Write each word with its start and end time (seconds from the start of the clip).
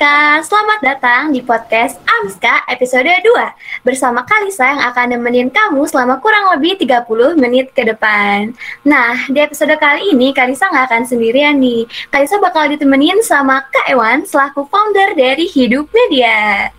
Amiska, 0.00 0.48
selamat 0.48 0.80
datang 0.80 1.22
di 1.28 1.44
podcast 1.44 2.00
Amiska 2.08 2.64
episode 2.72 3.04
2 3.04 3.84
Bersama 3.84 4.24
Kalisa 4.24 4.72
yang 4.72 4.80
akan 4.80 5.12
nemenin 5.12 5.52
kamu 5.52 5.84
selama 5.84 6.16
kurang 6.24 6.56
lebih 6.56 6.80
30 6.80 7.36
menit 7.36 7.68
ke 7.76 7.84
depan. 7.84 8.56
Nah, 8.80 9.28
di 9.28 9.36
episode 9.44 9.76
kali 9.76 10.16
ini 10.16 10.32
Kalisa 10.32 10.72
nggak 10.72 10.88
akan 10.88 11.04
sendirian 11.04 11.60
nih. 11.60 11.84
Kalisa 12.08 12.40
bakal 12.40 12.72
ditemenin 12.72 13.20
sama 13.20 13.60
Kak 13.68 13.92
Ewan 13.92 14.24
selaku 14.24 14.64
founder 14.72 15.12
dari 15.12 15.44
Hidup 15.44 15.92
Media. 15.92 16.72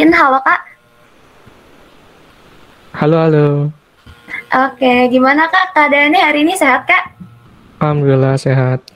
In, 0.00 0.16
halo 0.16 0.40
Kak. 0.40 0.64
Halo, 2.96 3.16
halo. 3.20 3.48
Oke, 4.48 5.12
gimana 5.12 5.44
Kak? 5.52 5.76
Keadaannya 5.76 6.24
hari 6.24 6.40
ini 6.40 6.56
sehat 6.56 6.88
Kak? 6.88 7.20
Alhamdulillah 7.84 8.40
sehat 8.40 8.93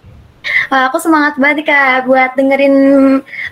Wah, 0.68 0.92
aku 0.92 1.00
semangat 1.00 1.40
banget 1.40 1.64
Kak 1.64 2.04
buat 2.04 2.36
dengerin 2.36 2.74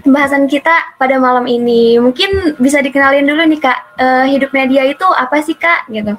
pembahasan 0.05 0.45
kita 0.47 0.97
pada 1.01 1.17
malam 1.17 1.49
ini. 1.49 1.97
Mungkin 1.97 2.61
bisa 2.61 2.85
dikenalin 2.85 3.25
dulu 3.25 3.43
nih 3.49 3.61
Kak, 3.61 3.79
uh, 3.97 4.25
hidup 4.29 4.53
media 4.53 4.85
itu 4.85 5.07
apa 5.17 5.41
sih 5.41 5.57
Kak? 5.57 5.89
Gitu. 5.89 6.13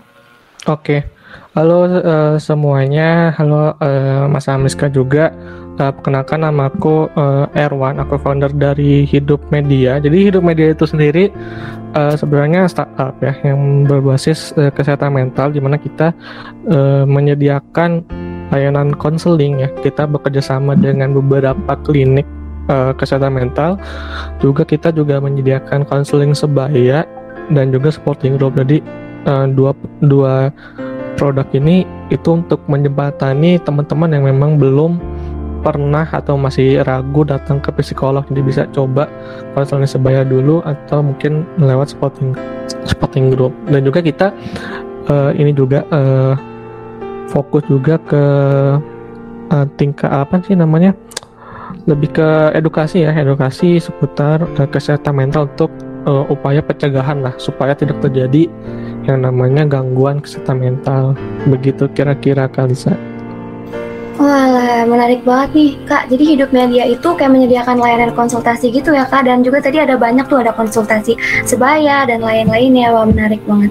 Oke, 0.66 1.06
halo 1.54 1.86
uh, 1.86 2.36
semuanya, 2.42 3.32
halo 3.38 3.78
uh, 3.78 4.26
Mas 4.26 4.50
Amiska 4.50 4.90
juga. 4.90 5.32
Uh, 5.78 5.94
perkenalkan 5.94 6.42
nama 6.42 6.74
aku 6.74 7.06
uh, 7.14 7.46
Erwan, 7.54 8.02
aku 8.02 8.18
founder 8.18 8.50
dari 8.50 9.06
Hidup 9.06 9.38
Media. 9.54 10.02
Jadi 10.02 10.34
Hidup 10.34 10.42
Media 10.42 10.74
itu 10.74 10.90
sendiri 10.90 11.30
uh, 11.94 12.18
sebenarnya 12.18 12.66
startup 12.66 13.14
ya 13.22 13.38
yang 13.46 13.86
berbasis 13.86 14.58
uh, 14.58 14.74
kesehatan 14.74 15.14
mental, 15.14 15.54
di 15.54 15.62
mana 15.62 15.78
kita 15.78 16.18
uh, 16.74 17.06
menyediakan 17.06 18.02
layanan 18.54 18.96
konseling 18.96 19.64
ya. 19.64 19.70
Kita 19.84 20.08
bekerja 20.08 20.40
sama 20.44 20.74
dengan 20.78 21.16
beberapa 21.16 21.74
klinik 21.84 22.26
uh, 22.72 22.92
kesehatan 22.96 23.36
mental. 23.36 23.80
Juga 24.40 24.64
kita 24.64 24.94
juga 24.94 25.20
menyediakan 25.20 25.88
konseling 25.88 26.36
sebaya 26.36 27.04
dan 27.52 27.72
juga 27.72 27.92
supporting 27.92 28.36
group. 28.40 28.56
Jadi 28.56 28.84
uh, 29.28 29.46
dua 29.50 29.72
dua 30.04 30.52
produk 31.18 31.48
ini 31.58 31.84
itu 32.14 32.30
untuk 32.38 32.62
menjembatani 32.70 33.58
teman-teman 33.66 34.10
yang 34.14 34.24
memang 34.30 34.56
belum 34.56 35.02
pernah 35.66 36.06
atau 36.08 36.38
masih 36.40 36.86
ragu 36.86 37.28
datang 37.28 37.60
ke 37.60 37.74
psikolog 37.76 38.24
jadi 38.30 38.42
bisa 38.46 38.62
coba 38.72 39.10
konseling 39.52 39.90
sebaya 39.90 40.22
dulu 40.24 40.64
atau 40.64 41.04
mungkin 41.04 41.44
lewat 41.60 41.92
supporting 41.92 42.32
supporting 42.88 43.34
group 43.34 43.52
dan 43.68 43.84
juga 43.84 44.00
kita 44.00 44.32
uh, 45.12 45.36
ini 45.36 45.52
juga 45.52 45.84
uh, 45.92 46.38
fokus 47.28 47.64
juga 47.68 48.00
ke 48.02 48.24
uh, 49.52 49.66
tingkat 49.76 50.10
apa 50.12 50.40
sih 50.44 50.56
namanya 50.56 50.96
lebih 51.88 52.16
ke 52.16 52.28
edukasi 52.56 53.04
ya 53.04 53.12
edukasi 53.16 53.80
seputar 53.80 54.44
uh, 54.44 54.68
kesehatan 54.68 55.16
mental 55.16 55.48
untuk 55.52 55.72
uh, 56.08 56.24
upaya 56.32 56.64
pencegahan 56.64 57.20
lah 57.24 57.36
supaya 57.40 57.76
tidak 57.76 58.00
terjadi 58.00 58.48
yang 59.08 59.24
namanya 59.24 59.64
gangguan 59.68 60.20
kesehatan 60.20 60.60
mental 60.60 61.16
begitu 61.48 61.88
kira-kira 61.92 62.48
Kalisa. 62.52 62.96
Wah, 64.18 64.82
menarik 64.90 65.22
banget 65.22 65.50
nih, 65.54 65.72
Kak. 65.86 66.10
Jadi 66.10 66.24
hidup 66.26 66.50
media 66.50 66.90
itu 66.90 67.06
kayak 67.14 67.38
menyediakan 67.38 67.78
layanan 67.78 68.10
konsultasi 68.18 68.74
gitu 68.74 68.90
ya, 68.90 69.06
Kak. 69.06 69.30
Dan 69.30 69.46
juga 69.46 69.62
tadi 69.62 69.78
ada 69.78 69.94
banyak 69.94 70.26
tuh, 70.26 70.42
ada 70.42 70.58
konsultasi 70.58 71.14
sebaya 71.46 72.02
dan 72.10 72.26
lain-lainnya. 72.26 72.90
Wah, 72.98 73.06
menarik 73.06 73.46
banget. 73.46 73.70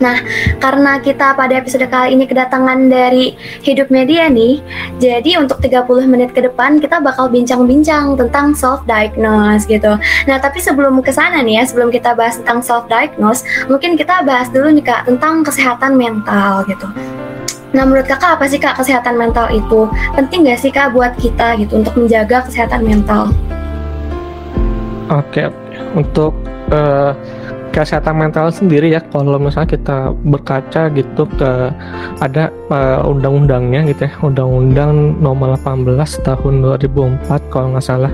Nah, 0.00 0.16
karena 0.56 0.96
kita 0.96 1.36
pada 1.36 1.60
episode 1.60 1.84
kali 1.92 2.16
ini 2.16 2.24
kedatangan 2.24 2.88
dari 2.88 3.36
Hidup 3.60 3.92
Media 3.92 4.32
nih, 4.32 4.64
jadi 4.96 5.36
untuk 5.36 5.60
30 5.60 6.08
menit 6.08 6.32
ke 6.32 6.40
depan 6.40 6.80
kita 6.80 7.04
bakal 7.04 7.28
bincang-bincang 7.28 8.16
tentang 8.16 8.56
self-diagnose 8.56 9.68
gitu. 9.68 10.00
Nah, 10.24 10.36
tapi 10.40 10.58
sebelum 10.58 11.04
ke 11.04 11.12
sana 11.12 11.44
nih 11.44 11.60
ya, 11.60 11.64
sebelum 11.68 11.92
kita 11.92 12.16
bahas 12.16 12.40
tentang 12.40 12.64
self-diagnose, 12.64 13.44
mungkin 13.68 14.00
kita 14.00 14.24
bahas 14.24 14.48
dulu 14.48 14.72
nih 14.72 14.84
Kak 14.88 15.04
tentang 15.04 15.44
kesehatan 15.44 16.00
mental 16.00 16.64
gitu. 16.64 16.88
Nah, 17.70 17.86
menurut 17.86 18.10
kakak 18.10 18.34
apa 18.34 18.50
sih 18.50 18.58
kak 18.58 18.82
kesehatan 18.82 19.14
mental 19.14 19.46
itu? 19.54 19.86
Penting 20.18 20.50
gak 20.50 20.58
sih 20.58 20.74
kak 20.74 20.90
buat 20.90 21.14
kita 21.22 21.54
gitu 21.62 21.78
untuk 21.78 21.94
menjaga 21.94 22.42
kesehatan 22.42 22.82
mental? 22.82 23.30
Oke, 25.06 25.46
okay. 25.46 25.78
untuk 25.94 26.34
uh, 26.74 27.14
kesehatan 27.70 28.14
mental 28.18 28.50
sendiri 28.50 28.92
ya. 28.92 29.00
Kalau 29.10 29.38
misalnya 29.38 29.70
kita 29.78 29.98
berkaca 30.26 30.90
gitu 30.92 31.24
ke 31.38 31.50
ada 32.20 32.50
uh, 32.68 33.06
undang-undangnya 33.06 33.86
gitu 33.88 34.06
ya. 34.06 34.12
Undang-undang 34.20 35.18
nomor 35.22 35.56
18 35.56 35.96
tahun 36.26 36.54
2004 36.82 37.50
kalau 37.50 37.74
nggak 37.74 37.86
salah. 37.86 38.12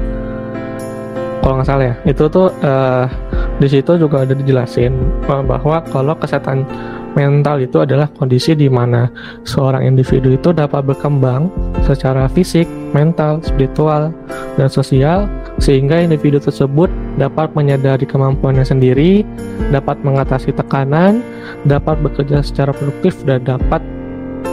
Kalau 1.40 1.54
nggak 1.60 1.68
salah 1.68 1.84
ya. 1.90 1.94
Itu 2.04 2.28
tuh 2.28 2.52
uh, 2.62 3.08
di 3.56 3.68
situ 3.72 3.96
juga 3.96 4.28
ada 4.28 4.36
dijelasin 4.36 4.92
bahwa 5.24 5.80
kalau 5.88 6.12
kesehatan 6.20 6.68
mental 7.16 7.64
itu 7.64 7.80
adalah 7.80 8.06
kondisi 8.12 8.52
di 8.52 8.68
mana 8.68 9.08
seorang 9.42 9.88
individu 9.88 10.36
itu 10.36 10.52
dapat 10.52 10.84
berkembang 10.84 11.48
secara 11.88 12.28
fisik, 12.28 12.68
mental, 12.92 13.40
spiritual, 13.40 14.12
dan 14.60 14.68
sosial 14.68 15.24
sehingga 15.56 16.04
individu 16.04 16.36
tersebut 16.36 16.92
dapat 17.16 17.56
menyadari 17.56 18.04
kemampuannya 18.04 18.62
sendiri, 18.62 19.24
dapat 19.72 19.96
mengatasi 20.04 20.52
tekanan, 20.52 21.24
dapat 21.64 21.96
bekerja 22.04 22.44
secara 22.44 22.76
produktif 22.76 23.16
dan 23.24 23.40
dapat 23.40 23.80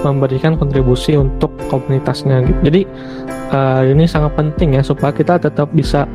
memberikan 0.04 0.56
kontribusi 0.56 1.20
untuk 1.20 1.52
komunitasnya 1.68 2.44
gitu. 2.48 2.60
Jadi 2.72 2.82
uh, 3.52 3.84
ini 3.84 4.08
sangat 4.08 4.36
penting 4.40 4.80
ya 4.80 4.82
supaya 4.84 5.12
kita 5.12 5.40
tetap 5.40 5.72
bisa 5.76 6.08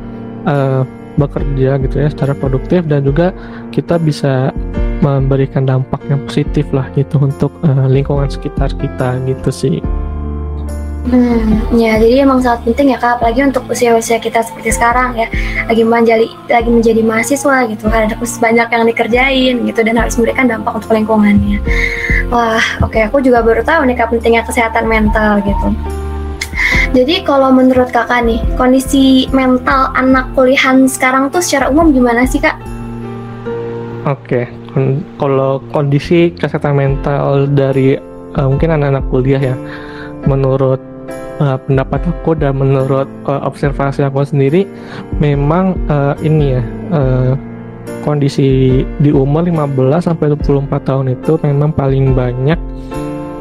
uh, 0.49 0.81
bekerja 1.17 1.77
gitu 1.83 1.95
ya 1.99 2.07
secara 2.09 2.33
produktif 2.37 2.85
dan 2.87 3.03
juga 3.03 3.35
kita 3.69 3.99
bisa 3.99 4.55
memberikan 4.99 5.63
dampak 5.63 6.03
yang 6.11 6.19
positif 6.27 6.67
lah 6.75 6.87
gitu 6.95 7.19
untuk 7.19 7.51
uh, 7.63 7.87
lingkungan 7.87 8.27
sekitar 8.27 8.71
kita 8.75 9.19
gitu 9.27 9.49
sih. 9.49 9.77
Hmm, 11.09 11.63
ya 11.73 11.95
jadi 11.97 12.27
emang 12.27 12.43
sangat 12.43 12.69
penting 12.69 12.93
ya 12.93 12.99
kak, 12.99 13.17
apalagi 13.17 13.41
untuk 13.41 13.65
usia-usia 13.71 14.19
kita 14.19 14.43
seperti 14.45 14.75
sekarang 14.75 15.15
ya, 15.15 15.31
lagi 15.65 15.81
menjadi 15.81 16.27
lagi 16.51 16.69
menjadi 16.69 17.01
mahasiswa 17.01 17.65
gitu, 17.71 17.87
kan 17.87 18.11
ada 18.11 18.15
banyak 18.19 18.67
yang 18.67 18.83
dikerjain 18.85 19.55
gitu 19.63 19.79
dan 19.81 19.95
harus 19.95 20.19
memberikan 20.19 20.51
dampak 20.51 20.75
untuk 20.75 20.91
lingkungannya. 20.93 21.63
Wah, 22.29 22.61
oke 22.83 22.93
okay, 22.93 23.07
aku 23.09 23.25
juga 23.25 23.41
baru 23.41 23.65
tahu 23.65 23.89
nih 23.89 23.95
kak 23.97 24.11
pentingnya 24.11 24.43
kesehatan 24.45 24.85
mental 24.85 25.41
gitu. 25.41 25.73
Jadi 26.89 27.21
kalau 27.25 27.53
menurut 27.53 27.89
kakak 27.89 28.25
nih, 28.25 28.41
kondisi 28.59 29.29
mental 29.33 29.93
anak 29.95 30.29
kuliahan 30.33 30.85
sekarang 30.85 31.29
tuh 31.33 31.41
secara 31.41 31.73
umum 31.73 31.89
gimana 31.89 32.27
sih 32.27 32.37
kak? 32.43 32.57
Oke, 34.05 34.45
okay. 34.45 34.45
Kalau 35.17 35.63
kondisi 35.71 36.33
kesehatan 36.35 36.75
mental 36.77 37.47
dari 37.51 37.97
uh, 38.35 38.47
mungkin 38.47 38.75
anak-anak 38.75 39.05
kuliah 39.09 39.41
ya, 39.41 39.55
menurut 40.27 40.79
uh, 41.39 41.57
pendapat 41.65 42.03
aku 42.07 42.35
dan 42.35 42.59
menurut 42.59 43.07
uh, 43.25 43.41
observasi 43.47 44.03
aku 44.03 44.21
sendiri 44.27 44.67
memang 45.17 45.75
uh, 45.87 46.13
ini 46.21 46.59
ya 46.59 46.63
uh, 46.93 47.33
kondisi 48.03 48.81
di 49.01 49.11
umur 49.11 49.43
15 49.45 49.75
sampai 50.07 50.31
24 50.33 50.71
tahun 50.87 51.05
itu 51.13 51.35
memang 51.43 51.75
paling 51.75 52.15
banyak 52.15 52.59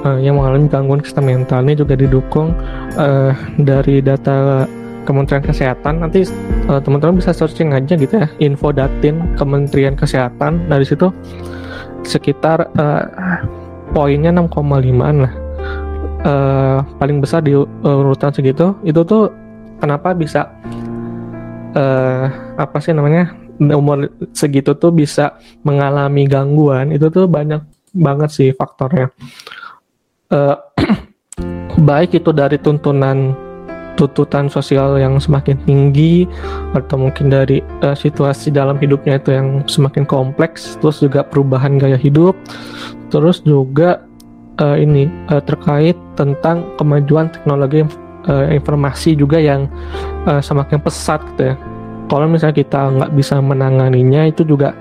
uh, 0.05 0.19
yang 0.19 0.39
mengalami 0.39 0.67
gangguan 0.71 1.01
kesehatan 1.03 1.27
mental. 1.27 1.61
Ini 1.65 1.75
juga 1.79 1.95
didukung 1.99 2.55
uh, 2.99 3.33
dari 3.59 4.03
data 4.03 4.67
Kementerian 5.09 5.41
Kesehatan. 5.41 6.05
Nanti 6.05 6.29
uh, 6.69 6.81
teman-teman 6.81 7.19
bisa 7.19 7.33
searching 7.33 7.73
aja 7.73 7.97
gitu 7.97 8.15
ya. 8.23 8.29
Info 8.39 8.71
datin 8.71 9.35
Kementerian 9.35 9.97
Kesehatan. 9.97 10.69
Dari 10.69 10.85
situ 10.85 11.11
sekitar 12.05 12.69
uh, 12.77 13.05
poinnya 13.97 14.31
6,5an 14.31 15.17
lah. 15.25 15.35
Uh, 16.19 16.79
paling 17.01 17.25
besar 17.25 17.41
di 17.43 17.57
uh, 17.57 17.65
urutan 17.83 18.31
segitu. 18.31 18.77
Itu 18.85 19.03
tuh 19.03 19.33
kenapa 19.81 20.13
bisa 20.13 20.53
uh, 21.75 22.27
apa 22.61 22.77
sih 22.85 22.93
namanya 22.93 23.33
umur 23.59 24.07
segitu 24.31 24.77
tuh 24.77 24.93
bisa 24.93 25.41
mengalami 25.65 26.29
gangguan. 26.29 26.93
Itu 26.95 27.09
tuh 27.11 27.27
banyak 27.27 27.65
banget 27.97 28.31
sih 28.31 28.49
faktornya. 28.53 29.11
Uh, 30.29 30.55
baik 31.89 32.21
itu 32.21 32.31
dari 32.35 32.61
tuntunan 32.61 33.48
tuntutan 33.99 34.47
sosial 34.47 34.95
yang 34.95 35.19
semakin 35.19 35.59
tinggi 35.67 36.31
atau 36.79 37.03
mungkin 37.03 37.35
dari 37.35 37.59
uh, 37.83 37.99
situasi 37.99 38.55
dalam 38.55 38.79
hidupnya 38.79 39.19
itu 39.19 39.35
yang 39.35 39.67
semakin 39.67 40.07
kompleks 40.07 40.79
terus 40.79 41.03
juga 41.03 41.27
perubahan 41.27 41.83
gaya 41.83 41.99
hidup 41.99 42.39
terus 43.11 43.43
juga 43.43 44.07
uh, 44.63 44.77
ini 44.79 45.11
uh, 45.35 45.43
terkait 45.43 45.99
tentang 46.15 46.63
kemajuan 46.79 47.31
teknologi 47.35 47.83
uh, 48.27 48.47
informasi 48.51 49.15
juga 49.15 49.39
yang 49.39 49.71
uh, 50.27 50.43
semakin 50.43 50.79
pesat 50.83 51.23
gitu 51.35 51.55
ya. 51.55 51.57
Kalau 52.09 52.25
misalnya 52.25 52.57
kita 52.57 52.81
nggak 52.89 53.13
bisa 53.21 53.37
menanganinya 53.37 54.25
itu 54.25 54.41
juga 54.43 54.73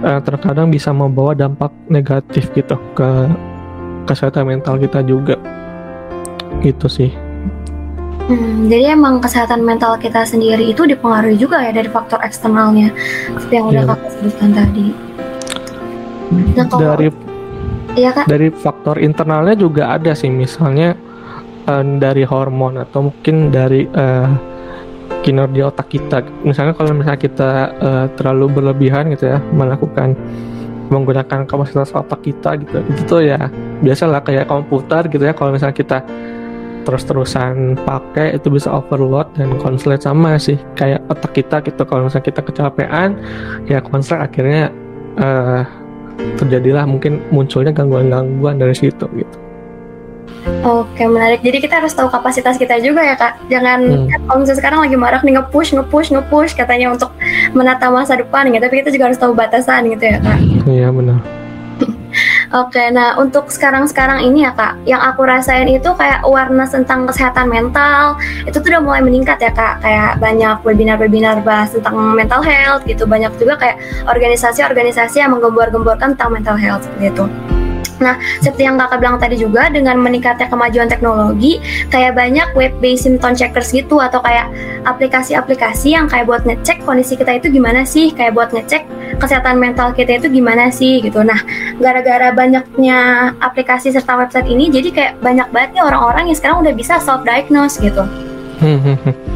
uh, 0.00 0.20
terkadang 0.24 0.72
bisa 0.72 0.90
membawa 0.96 1.36
dampak 1.36 1.68
negatif 1.92 2.48
gitu 2.56 2.76
ke 2.96 3.08
kesehatan 4.08 4.48
mental 4.48 4.80
kita 4.80 5.04
juga. 5.04 5.36
Gitu 6.64 6.88
sih. 6.88 7.29
Hmm, 8.30 8.70
jadi 8.70 8.94
emang 8.94 9.18
kesehatan 9.18 9.58
mental 9.60 9.98
kita 9.98 10.22
sendiri 10.22 10.70
itu 10.70 10.86
dipengaruhi 10.86 11.34
juga 11.34 11.58
ya 11.58 11.74
dari 11.74 11.90
faktor 11.90 12.22
eksternalnya 12.22 12.94
seperti 13.28 13.52
yang 13.52 13.66
udah 13.66 13.82
Iya. 13.82 13.90
kakak 13.90 14.10
sebutkan 14.14 14.50
tadi. 14.54 14.86
Nah, 16.30 16.64
kalau- 16.64 16.82
dari 16.86 17.08
Iya 17.90 18.10
kak. 18.14 18.24
dari 18.30 18.48
faktor 18.48 19.02
internalnya 19.02 19.58
juga 19.58 19.90
ada 19.90 20.14
sih 20.14 20.30
misalnya 20.30 20.94
eh, 21.66 21.84
dari 21.98 22.22
hormon 22.22 22.78
atau 22.78 23.10
mungkin 23.10 23.50
dari 23.50 23.82
eh, 23.84 24.28
kinerja 25.20 25.68
otak 25.68 25.90
kita 25.90 26.22
misalnya 26.40 26.72
kalau 26.72 26.94
misalnya 26.94 27.18
kita 27.18 27.50
eh, 27.76 28.06
terlalu 28.14 28.46
berlebihan 28.48 29.10
gitu 29.10 29.26
ya 29.26 29.42
melakukan 29.50 30.14
menggunakan 30.86 31.44
kapasitas 31.44 31.90
otak 31.90 32.22
kita 32.22 32.54
gitu 32.58 32.78
itu 32.86 33.02
tuh 33.04 33.22
ya 33.22 33.50
biasalah 33.78 34.22
kayak 34.22 34.46
komputer 34.46 35.06
gitu 35.06 35.22
ya 35.22 35.34
kalau 35.34 35.50
misalnya 35.50 35.74
kita 35.74 35.98
terus-terusan 36.84 37.76
pakai 37.84 38.36
itu 38.36 38.48
bisa 38.48 38.72
overload 38.72 39.28
dan 39.36 39.52
konslet 39.60 40.00
sama 40.00 40.40
sih 40.40 40.56
kayak 40.74 41.04
otak 41.12 41.32
kita 41.36 41.60
gitu 41.64 41.82
kalau 41.84 42.08
misalnya 42.08 42.26
kita 42.32 42.40
kecapean 42.40 43.18
ya 43.68 43.78
konslet 43.84 44.20
akhirnya 44.20 44.72
eh, 45.20 45.62
terjadilah 46.36 46.84
mungkin 46.84 47.20
munculnya 47.32 47.72
gangguan-gangguan 47.72 48.60
dari 48.60 48.76
situ 48.76 49.08
gitu. 49.16 49.36
Oke 50.60 51.04
menarik. 51.04 51.40
Jadi 51.44 51.58
kita 51.60 51.80
harus 51.80 51.92
tahu 51.92 52.08
kapasitas 52.08 52.56
kita 52.56 52.80
juga 52.80 53.04
ya 53.04 53.16
kak. 53.16 53.48
Jangan 53.52 53.78
Hmm. 53.80 54.08
kan 54.08 54.20
kalau 54.28 54.38
misalnya 54.44 54.58
sekarang 54.60 54.80
lagi 54.84 54.96
marak 54.96 55.22
nih 55.24 55.34
nge-push, 55.36 55.72
nge-push, 55.76 56.08
nge-push 56.12 56.52
katanya 56.56 56.92
untuk 56.92 57.12
menata 57.52 57.88
masa 57.88 58.16
depan 58.16 58.48
gitu. 58.52 58.60
Tapi 58.60 58.76
kita 58.84 58.90
juga 58.92 59.04
harus 59.12 59.20
tahu 59.20 59.32
batasan 59.36 59.88
gitu 59.92 60.04
ya 60.04 60.18
kak. 60.20 60.38
Iya 60.68 60.88
benar. 60.92 61.39
Oke, 62.50 62.82
nah 62.90 63.14
untuk 63.14 63.46
sekarang-sekarang 63.46 64.26
ini 64.26 64.42
ya 64.42 64.50
kak, 64.50 64.82
yang 64.82 64.98
aku 64.98 65.22
rasain 65.22 65.70
itu 65.70 65.86
kayak 65.94 66.26
awareness 66.26 66.74
tentang 66.74 67.06
kesehatan 67.06 67.46
mental 67.46 68.18
itu 68.42 68.58
tuh 68.58 68.74
udah 68.74 68.82
mulai 68.82 69.00
meningkat 69.06 69.38
ya 69.38 69.54
kak. 69.54 69.78
Kayak 69.78 70.18
banyak 70.18 70.58
webinar-webinar 70.66 71.46
bahas 71.46 71.70
tentang 71.70 71.94
mental 72.10 72.42
health 72.42 72.82
gitu. 72.90 73.06
Banyak 73.06 73.38
juga 73.38 73.54
kayak 73.54 73.78
organisasi-organisasi 74.10 75.22
yang 75.22 75.30
menggembor-gemborkan 75.30 76.18
tentang 76.18 76.34
mental 76.34 76.58
health 76.58 76.82
seperti 76.82 77.14
itu. 77.14 77.24
Nah, 78.00 78.16
seperti 78.40 78.64
yang 78.64 78.80
kakak 78.80 78.98
bilang 79.04 79.16
tadi 79.20 79.36
juga, 79.36 79.68
dengan 79.68 80.00
meningkatnya 80.00 80.48
kemajuan 80.48 80.88
teknologi, 80.88 81.60
kayak 81.92 82.16
banyak 82.16 82.48
web-based 82.56 83.06
symptom 83.06 83.36
checkers 83.36 83.70
gitu, 83.70 84.00
atau 84.00 84.24
kayak 84.24 84.48
aplikasi-aplikasi 84.88 85.94
yang 85.94 86.08
kayak 86.08 86.26
buat 86.26 86.42
ngecek 86.48 86.82
kondisi 86.88 87.14
kita 87.14 87.36
itu 87.36 87.52
gimana 87.52 87.84
sih, 87.84 88.10
kayak 88.16 88.32
buat 88.32 88.50
ngecek 88.50 88.88
kesehatan 89.20 89.60
mental 89.60 89.92
kita 89.92 90.16
itu 90.16 90.32
gimana 90.32 90.72
sih 90.72 91.04
gitu. 91.04 91.20
Nah, 91.20 91.38
gara-gara 91.76 92.32
banyaknya 92.32 93.32
aplikasi 93.38 93.92
serta 93.92 94.16
website 94.16 94.48
ini, 94.48 94.72
jadi 94.72 94.88
kayak 94.90 95.12
banyak 95.20 95.48
banget 95.52 95.70
nih 95.76 95.84
orang-orang 95.84 96.32
yang 96.32 96.38
sekarang 96.40 96.64
udah 96.64 96.72
bisa 96.72 96.96
self-diagnose 96.98 97.76
gitu. 97.84 98.04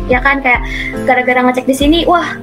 Ya 0.06 0.20
kan, 0.20 0.44
kayak 0.44 0.62
gara-gara 1.08 1.40
ngecek 1.44 1.66
di 1.68 1.74
sini, 1.76 1.98
wah 2.04 2.36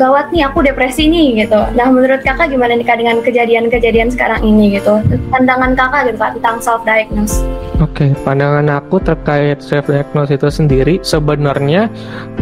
gawat 0.00 0.32
nih 0.32 0.48
aku 0.48 0.64
depresi 0.64 1.12
nih 1.12 1.44
gitu. 1.44 1.60
Nah 1.76 1.86
menurut 1.92 2.24
kakak 2.24 2.48
gimana 2.48 2.72
nih 2.72 2.88
dengan 2.88 3.20
kejadian-kejadian 3.20 4.08
sekarang 4.08 4.40
ini 4.40 4.80
gitu? 4.80 4.96
Pandangan 5.28 5.76
kakak 5.76 6.08
gitu 6.08 6.16
kak 6.16 6.32
tentang 6.40 6.56
self 6.64 6.80
diagnose. 6.88 7.44
Oke, 7.80 8.12
pandangan 8.24 8.80
aku 8.80 8.96
terkait 9.00 9.60
self 9.60 9.88
diagnosis 9.88 10.40
itu 10.40 10.48
sendiri 10.48 10.94
sebenarnya 11.04 11.92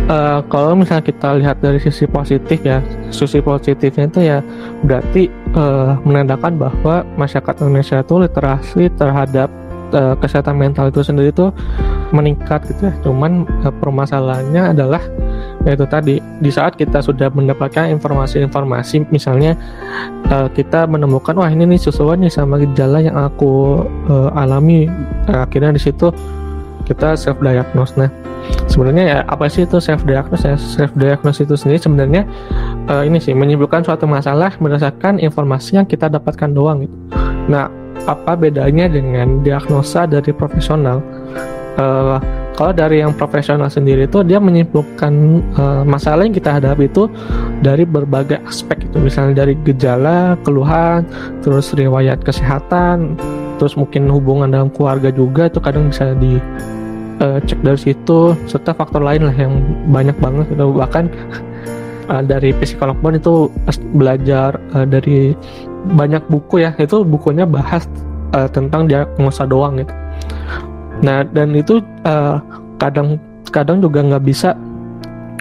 eh, 0.07 0.41
kalau 0.47 0.79
misalnya 0.79 1.03
kita 1.03 1.35
lihat 1.43 1.59
dari 1.59 1.83
sisi 1.83 2.07
positif 2.07 2.63
ya, 2.63 2.79
sisi 3.11 3.43
positifnya 3.43 4.07
itu 4.07 4.21
ya 4.23 4.39
berarti 4.87 5.27
eh, 5.31 5.93
menandakan 6.07 6.63
bahwa 6.63 7.03
masyarakat 7.19 7.55
Indonesia 7.67 7.99
itu 8.03 8.15
literasi 8.23 8.87
terhadap 8.95 9.51
eh, 9.93 10.15
kesehatan 10.21 10.57
mental 10.57 10.91
itu 10.93 11.01
sendiri 11.05 11.31
itu 11.31 11.53
meningkat 12.13 12.65
gitu 12.69 12.89
ya. 12.89 12.95
Cuman 13.05 13.45
eh, 13.65 13.75
permasalahannya 13.79 14.73
adalah 14.77 15.03
yaitu 15.67 15.85
tadi 15.91 16.23
di 16.41 16.51
saat 16.51 16.79
kita 16.79 17.03
sudah 17.03 17.29
mendapatkan 17.35 17.91
informasi-informasi 17.93 19.11
misalnya 19.11 19.59
eh, 20.31 20.49
kita 20.55 20.87
menemukan 20.87 21.37
wah 21.37 21.51
ini 21.51 21.77
nih 21.77 21.81
sesuai 21.83 22.23
nih 22.23 22.33
sama 22.33 22.59
gejala 22.63 23.03
yang 23.03 23.17
aku 23.19 23.83
eh, 24.09 24.31
alami 24.39 24.89
Nah, 25.29 25.45
akhirnya 25.45 25.77
di 25.77 25.83
situ 25.83 26.09
kita 26.89 27.13
self 27.21 27.37
diagnose 27.45 27.93
nah 28.01 28.09
sebenarnya 28.65 29.05
ya 29.05 29.19
apa 29.29 29.45
sih 29.53 29.69
itu 29.69 29.77
self 29.77 30.09
diagnose 30.09 30.49
ya 30.49 30.57
self 30.57 30.89
diagnose 30.97 31.45
itu 31.45 31.53
sendiri 31.53 31.77
sebenarnya 31.77 32.23
eh, 32.89 33.05
ini 33.05 33.21
sih 33.21 33.37
menyebutkan 33.37 33.85
suatu 33.85 34.09
masalah 34.09 34.57
berdasarkan 34.57 35.21
informasi 35.21 35.77
yang 35.77 35.85
kita 35.85 36.09
dapatkan 36.09 36.49
doang 36.49 36.89
gitu. 36.89 36.97
nah 37.45 37.69
apa 38.07 38.39
bedanya 38.39 38.87
dengan 38.87 39.41
diagnosa 39.43 40.05
dari 40.05 40.31
profesional? 40.31 41.03
Eh, 41.79 42.17
kalau 42.59 42.75
dari 42.75 42.99
yang 43.07 43.15
profesional 43.15 43.71
sendiri 43.71 44.11
itu 44.11 44.27
dia 44.27 44.43
menyimpulkan 44.43 45.13
eh, 45.57 45.83
masalah 45.87 46.27
yang 46.27 46.35
kita 46.35 46.59
hadapi 46.59 46.91
itu 46.91 47.07
dari 47.65 47.83
berbagai 47.83 48.39
aspek 48.45 48.87
itu. 48.87 48.99
Misalnya 48.99 49.47
dari 49.47 49.55
gejala 49.65 50.39
keluhan 50.43 51.07
terus 51.43 51.75
riwayat 51.75 52.23
kesehatan 52.23 53.19
terus 53.59 53.75
mungkin 53.75 54.07
hubungan 54.09 54.55
dalam 54.55 54.71
keluarga 54.71 55.11
juga 55.11 55.51
itu 55.51 55.59
kadang 55.59 55.91
bisa 55.91 56.15
di 56.17 56.39
eh, 57.19 57.39
cek 57.43 57.61
dari 57.61 57.79
situ 57.79 58.39
serta 58.47 58.73
faktor 58.73 59.03
lain 59.03 59.27
lah 59.27 59.37
yang 59.37 59.61
banyak 59.91 60.17
banget 60.23 60.47
gitu 60.55 60.71
bahkan 60.73 61.11
eh, 62.15 62.23
dari 62.25 62.55
psikolog 62.57 62.97
pun 63.03 63.19
itu 63.19 63.51
belajar 63.93 64.57
eh, 64.79 64.87
dari 64.87 65.35
banyak 65.87 66.25
buku 66.27 66.65
ya 66.67 66.75
itu 66.79 67.05
bukunya 67.07 67.47
bahas 67.47 67.87
eh, 68.35 68.49
tentang 68.51 68.91
diagnosa 68.91 69.47
doang 69.47 69.79
gitu 69.79 69.95
nah 70.99 71.23
dan 71.23 71.55
itu 71.55 71.79
eh, 72.03 72.37
kadang 72.79 73.19
kadang 73.51 73.83
juga 73.83 74.05
nggak 74.05 74.25
bisa 74.25 74.55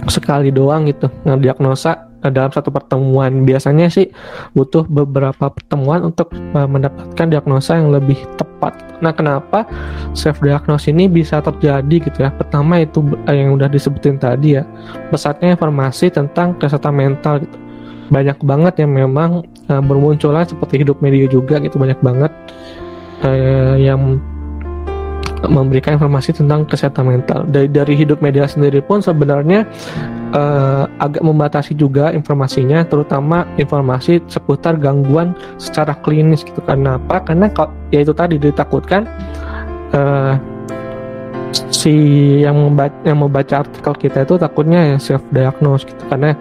sekali 0.06 0.54
doang 0.54 0.88
gitu 0.88 1.10
ngediagnosa 1.25 2.07
eh, 2.24 2.31
dalam 2.31 2.54
satu 2.54 2.69
pertemuan 2.69 3.44
biasanya 3.44 3.89
sih 3.89 4.10
butuh 4.54 4.86
beberapa 4.88 5.50
pertemuan 5.50 6.06
untuk 6.06 6.31
uh, 6.54 6.69
mendapatkan 6.69 7.28
diagnosa 7.30 7.78
yang 7.78 7.94
lebih 7.94 8.18
tepat. 8.38 8.74
Nah, 9.01 9.13
kenapa 9.13 9.69
self 10.18 10.42
diagnosis 10.42 10.89
ini 10.89 11.06
bisa 11.06 11.42
terjadi 11.42 12.10
gitu 12.10 12.18
ya? 12.25 12.34
Pertama 12.34 12.81
itu 12.81 13.06
uh, 13.25 13.36
yang 13.36 13.54
udah 13.54 13.69
disebutin 13.69 14.18
tadi 14.18 14.57
ya, 14.57 14.63
pesatnya 15.13 15.54
informasi 15.54 16.10
tentang 16.10 16.57
kesehatan 16.57 16.94
mental 16.95 17.45
gitu. 17.45 17.66
Banyak 18.07 18.39
banget 18.44 18.83
yang 18.83 18.92
memang 18.95 19.44
uh, 19.68 19.83
bermunculan 19.83 20.48
seperti 20.48 20.83
hidup 20.83 21.04
media 21.04 21.27
juga 21.27 21.59
gitu 21.59 21.75
banyak 21.75 22.00
banget 22.00 22.31
uh, 23.24 23.75
yang 23.75 24.19
memberikan 25.46 26.01
informasi 26.01 26.34
tentang 26.34 26.65
kesehatan 26.65 27.13
mental. 27.13 27.46
Dari 27.46 27.70
dari 27.70 27.93
hidup 27.93 28.25
media 28.25 28.50
sendiri 28.50 28.81
pun 28.81 29.05
sebenarnya 29.05 29.70
eh, 30.34 30.84
agak 30.98 31.22
membatasi 31.22 31.77
juga 31.77 32.10
informasinya, 32.10 32.81
terutama 32.89 33.46
informasi 33.62 34.25
seputar 34.25 34.81
gangguan 34.81 35.38
secara 35.62 35.93
klinis 36.01 36.41
gitu. 36.41 36.58
Karena 36.65 36.98
apa? 36.98 37.22
Karena 37.22 37.53
ya 37.93 38.01
itu 38.01 38.13
tadi 38.17 38.41
ditakutkan 38.41 39.05
eh, 39.93 40.34
si 41.70 41.96
yang 42.41 42.58
membaca, 42.58 42.98
yang 43.05 43.22
membaca 43.22 43.63
artikel 43.63 43.93
kita 43.96 44.25
itu 44.25 44.36
takutnya 44.36 44.96
ya 44.96 44.98
self 45.00 45.24
diagnose 45.31 45.88
gitu 45.88 46.03
karena 46.12 46.36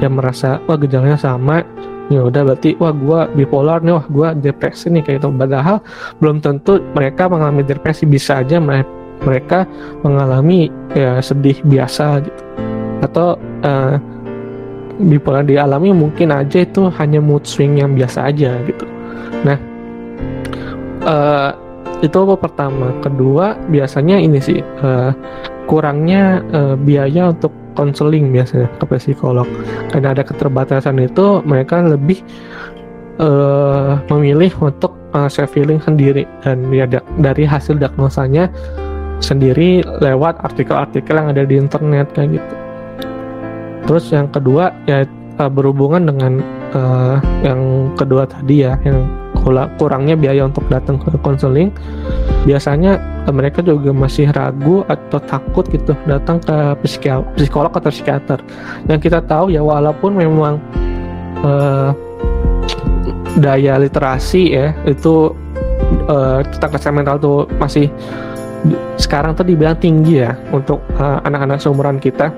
yang 0.00 0.16
merasa 0.16 0.58
wah 0.64 0.80
gejalanya 0.80 1.20
sama. 1.20 1.62
Ya 2.10 2.26
udah 2.26 2.42
berarti 2.42 2.74
wah 2.82 2.90
gua 2.90 3.30
bipolar 3.30 3.86
nih 3.86 3.94
wah 3.94 4.06
gua 4.10 4.28
depresi 4.34 4.90
nih 4.90 5.06
kayak 5.06 5.22
gitu. 5.22 5.30
Padahal 5.30 5.78
belum 6.18 6.42
tentu 6.42 6.82
mereka 6.96 7.30
mengalami 7.30 7.62
depresi 7.62 8.02
bisa 8.02 8.42
aja 8.42 8.58
mere- 8.58 8.88
mereka 9.22 9.68
mengalami 10.02 10.72
ya 10.90 11.22
sedih 11.22 11.54
biasa 11.62 12.26
gitu. 12.26 12.42
Atau 13.04 13.38
eh, 13.62 13.94
bipolar 14.98 15.46
dialami 15.46 15.94
mungkin 15.94 16.34
aja 16.34 16.66
itu 16.66 16.90
hanya 16.98 17.22
mood 17.22 17.46
swing 17.46 17.78
yang 17.78 17.94
biasa 17.94 18.26
aja 18.26 18.58
gitu. 18.66 18.84
Nah 19.46 19.58
eh, 21.06 21.50
itu 22.02 22.16
apa 22.16 22.34
pertama. 22.42 22.90
Kedua 22.98 23.54
biasanya 23.70 24.18
ini 24.18 24.42
sih 24.42 24.58
eh, 24.58 25.10
kurangnya 25.70 26.42
eh, 26.50 26.74
biaya 26.74 27.30
untuk 27.30 27.54
konseling 27.80 28.28
biasanya 28.28 28.68
ke 28.76 28.84
psikolog 29.00 29.48
karena 29.88 30.12
ada 30.12 30.20
keterbatasan 30.20 31.00
itu 31.00 31.40
mereka 31.48 31.80
lebih 31.80 32.20
eh, 33.16 33.92
memilih 34.12 34.52
untuk 34.60 35.00
uh, 35.14 35.28
self 35.30 35.52
healing 35.54 35.82
sendiri 35.82 36.26
dan 36.44 36.70
ya 36.70 36.86
da- 36.86 37.06
dari 37.18 37.44
hasil 37.46 37.78
diagnosanya 37.78 38.50
sendiri 39.20 39.84
lewat 40.00 40.40
artikel-artikel 40.40 41.12
yang 41.12 41.28
ada 41.32 41.44
di 41.44 41.54
internet 41.60 42.08
kayak 42.16 42.40
gitu. 42.40 42.54
Terus 43.88 44.04
yang 44.14 44.28
kedua 44.32 44.72
ya 44.88 45.04
uh, 45.36 45.50
berhubungan 45.50 46.08
dengan 46.08 46.32
uh, 46.72 47.16
yang 47.44 47.92
kedua 47.98 48.24
tadi 48.24 48.64
ya 48.64 48.78
yang 48.86 49.04
kurangnya 49.76 50.14
biaya 50.14 50.46
untuk 50.46 50.64
datang 50.68 51.00
ke 51.00 51.10
konseling 51.24 51.72
biasanya 52.44 53.00
uh, 53.26 53.32
mereka 53.32 53.60
juga 53.60 53.92
masih 53.92 54.28
ragu 54.32 54.84
atau 54.88 55.18
takut 55.20 55.64
gitu 55.68 55.96
datang 56.04 56.40
ke 56.40 56.56
psikolog 57.36 57.72
atau 57.72 57.90
psikiater 57.90 58.40
yang 58.88 59.00
kita 59.00 59.20
tahu 59.24 59.52
ya 59.52 59.60
walaupun 59.64 60.16
memang 60.16 60.60
uh, 61.44 61.92
daya 63.38 63.78
literasi 63.78 64.52
ya 64.52 64.74
itu 64.90 65.30
eh, 66.10 66.40
tentang 66.50 66.70
kesehatan 66.74 66.94
mental 66.98 67.16
tuh 67.22 67.38
masih 67.62 67.86
sekarang 69.00 69.32
tuh 69.32 69.46
dibilang 69.48 69.76
tinggi 69.80 70.20
ya 70.20 70.36
untuk 70.52 70.84
uh, 71.00 71.16
anak-anak 71.24 71.56
seumuran 71.64 71.96
kita. 71.96 72.28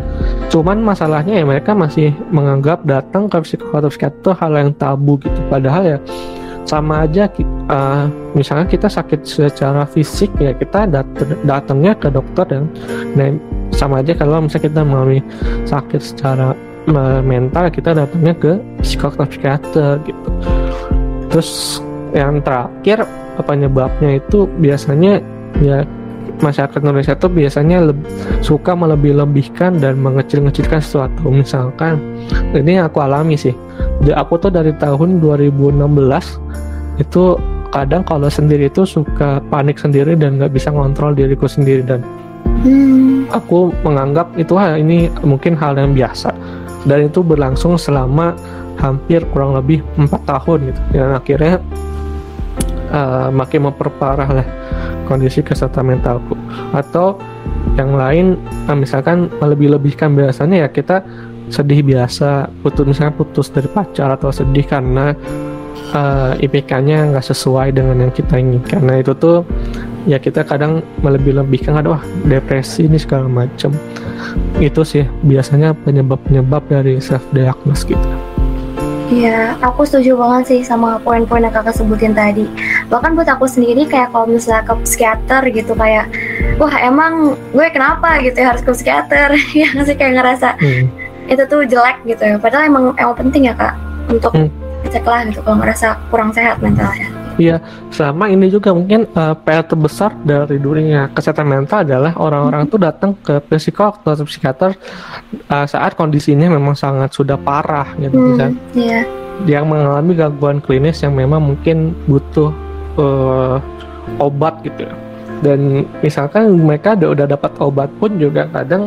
Cuman 0.55 0.79
masalahnya 0.79 1.35
ya 1.35 1.43
mereka 1.43 1.75
masih 1.75 2.15
menganggap 2.31 2.87
datang 2.87 3.27
ke 3.27 3.43
psikolog 3.43 3.83
atau 3.83 3.91
psikiater 3.91 4.35
hal 4.39 4.53
yang 4.55 4.71
tabu 4.79 5.19
gitu. 5.19 5.41
Padahal 5.51 5.83
ya 5.83 5.99
sama 6.63 7.05
aja 7.05 7.27
uh, 7.69 8.07
misalnya 8.39 8.67
kita 8.71 8.87
sakit 8.87 9.27
secara 9.27 9.83
fisik 9.85 10.31
ya 10.39 10.55
kita 10.55 10.87
dat 10.87 11.07
datangnya 11.43 11.93
ke 11.99 12.09
dokter 12.09 12.47
dan 12.49 12.71
nah, 13.19 13.29
sama 13.75 14.01
aja 14.05 14.15
kalau 14.15 14.45
misalnya 14.47 14.69
kita 14.69 14.81
mengalami 14.85 15.21
sakit 15.67 16.01
secara 16.01 16.55
uh, 16.93 17.21
mental 17.25 17.67
kita 17.73 17.97
datangnya 17.97 18.35
ke 18.37 18.53
psikolog 18.85 19.27
psikiater 19.27 19.99
gitu. 20.07 20.31
Terus 21.33 21.81
yang 22.13 22.45
terakhir 22.45 23.09
penyebabnya 23.41 24.21
itu 24.21 24.45
biasanya 24.61 25.25
ya 25.65 25.89
masyarakat 26.43 26.83
Indonesia 26.83 27.15
tuh 27.15 27.31
biasanya 27.31 27.89
lebih, 27.89 28.07
suka 28.43 28.75
melebih-lebihkan 28.75 29.79
dan 29.79 29.97
mengecil-ngecilkan 30.03 30.83
sesuatu. 30.83 31.31
Misalkan 31.31 32.03
ini 32.53 32.77
yang 32.77 32.91
aku 32.91 33.01
alami 33.01 33.39
sih. 33.39 33.55
Aku 34.13 34.37
tuh 34.37 34.51
dari 34.51 34.75
tahun 34.77 35.23
2016 35.23 35.79
itu 37.01 37.39
kadang 37.73 38.05
kalau 38.05 38.29
sendiri 38.29 38.69
itu 38.69 38.85
suka 38.85 39.41
panik 39.49 39.81
sendiri 39.81 40.13
dan 40.13 40.37
nggak 40.37 40.53
bisa 40.53 40.69
ngontrol 40.69 41.17
diriku 41.17 41.49
sendiri 41.49 41.81
dan 41.81 42.05
hmm. 42.69 43.33
aku 43.33 43.73
menganggap 43.81 44.29
itu 44.37 44.53
hal 44.61 44.77
ini 44.77 45.09
mungkin 45.25 45.57
hal 45.57 45.81
yang 45.81 45.97
biasa 45.97 46.37
dan 46.85 47.09
itu 47.09 47.25
berlangsung 47.25 47.81
selama 47.81 48.37
hampir 48.77 49.25
kurang 49.33 49.57
lebih 49.57 49.81
empat 49.97 50.21
tahun 50.29 50.69
gitu 50.69 50.81
dan 50.93 51.09
akhirnya 51.17 51.55
uh, 52.93 53.29
makin 53.33 53.73
memperparah 53.73 54.31
lah 54.43 54.47
kondisi 55.05 55.45
kesehatan 55.45 55.95
mentalku. 55.95 56.35
Atau 56.73 57.19
yang 57.77 57.97
lain 57.97 58.39
eh, 58.69 58.77
misalkan 58.77 59.29
melebih-lebihkan 59.41 60.13
biasanya 60.13 60.67
ya 60.67 60.69
kita 60.69 61.03
sedih 61.53 61.85
biasa 61.85 62.49
putus 62.65 62.89
misalnya 62.89 63.13
putus 63.13 63.53
dari 63.53 63.69
pacar 63.69 64.09
atau 64.17 64.33
sedih 64.33 64.65
karena 64.65 65.13
uh, 65.93 66.33
eh, 66.39 66.45
IPK-nya 66.49 67.13
nggak 67.13 67.27
sesuai 67.29 67.77
dengan 67.77 68.09
yang 68.09 68.13
kita 68.13 68.41
inginkan. 68.41 68.81
Nah 68.89 69.01
itu 69.01 69.13
tuh 69.17 69.45
ya 70.09 70.19
kita 70.19 70.43
kadang 70.43 70.83
melebih-lebihkan 71.05 71.79
aduh 71.79 72.01
depresi 72.27 72.91
ini 72.91 72.99
segala 72.99 73.31
macam 73.31 73.71
itu 74.59 74.83
sih 74.83 75.05
biasanya 75.23 75.75
penyebab-penyebab 75.87 76.63
dari 76.67 76.99
self 76.99 77.23
diagnose 77.31 77.87
gitu 77.87 78.22
Iya, 79.13 79.61
aku 79.61 79.85
setuju 79.85 80.17
banget 80.17 80.43
sih 80.49 80.61
sama 80.65 80.97
poin-poin 81.05 81.45
yang 81.45 81.53
kakak 81.53 81.77
sebutin 81.77 82.17
tadi. 82.17 82.49
Bahkan 82.89 83.13
buat 83.13 83.29
aku 83.29 83.45
sendiri 83.45 83.85
kayak 83.85 84.09
kalau 84.09 84.25
misalnya 84.25 84.65
ke 84.65 84.75
psikiater 84.89 85.43
gitu 85.53 85.77
kayak, 85.77 86.09
wah 86.57 86.73
emang 86.81 87.37
gue 87.53 87.67
kenapa 87.69 88.17
gitu 88.25 88.41
ya 88.41 88.57
harus 88.57 88.65
ke 88.65 88.73
psikiater? 88.73 89.37
ya 89.61 89.69
sih 89.85 89.97
kayak 90.01 90.17
ngerasa 90.17 90.57
hmm. 90.57 90.89
itu 91.29 91.45
tuh 91.45 91.61
jelek 91.69 92.01
gitu 92.09 92.25
ya. 92.25 92.41
Padahal 92.41 92.73
emang 92.73 92.85
emang 92.97 93.17
penting 93.21 93.53
ya 93.53 93.55
kak 93.55 93.77
untuk 94.09 94.33
hmm. 94.33 94.49
cek 94.89 95.05
lah 95.05 95.29
gitu 95.29 95.45
kalau 95.45 95.61
ngerasa 95.61 96.01
kurang 96.09 96.33
sehat 96.33 96.57
mentalnya. 96.65 97.22
Iya, 97.43 97.59
sama 97.91 98.31
ini 98.31 98.47
juga 98.47 98.71
mungkin 98.71 99.11
uh, 99.19 99.35
PR 99.35 99.67
terbesar 99.67 100.15
dari 100.23 100.63
dunia 100.63 101.11
kesehatan 101.11 101.51
mental 101.51 101.83
adalah 101.83 102.15
orang-orang 102.15 102.71
tuh 102.71 102.79
datang 102.79 103.19
ke 103.19 103.43
psikolog 103.51 103.99
atau 103.99 104.23
psikiater 104.23 104.79
uh, 105.51 105.67
saat 105.67 105.99
kondisinya 105.99 106.47
memang 106.47 106.79
sangat 106.79 107.11
sudah 107.11 107.35
parah 107.35 107.99
gitu 107.99 108.15
hmm, 108.15 108.39
kan. 108.39 108.51
Iya. 108.79 109.03
Yang 109.43 109.65
mengalami 109.75 110.13
gangguan 110.15 110.59
klinis 110.63 111.03
yang 111.03 111.19
memang 111.19 111.43
mungkin 111.43 111.99
butuh 112.07 112.55
uh, 112.95 113.59
obat 114.23 114.63
gitu. 114.63 114.87
Dan 115.43 115.83
misalkan 115.99 116.55
mereka 116.63 116.95
udah, 116.95 117.11
udah 117.11 117.27
dapat 117.27 117.53
obat 117.59 117.91
pun 117.99 118.15
juga 118.23 118.47
kadang 118.55 118.87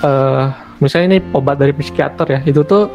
uh, 0.00 0.48
misalnya 0.80 1.06
ini 1.12 1.18
obat 1.36 1.60
dari 1.60 1.76
psikiater 1.76 2.24
ya, 2.24 2.40
itu 2.48 2.64
tuh 2.64 2.88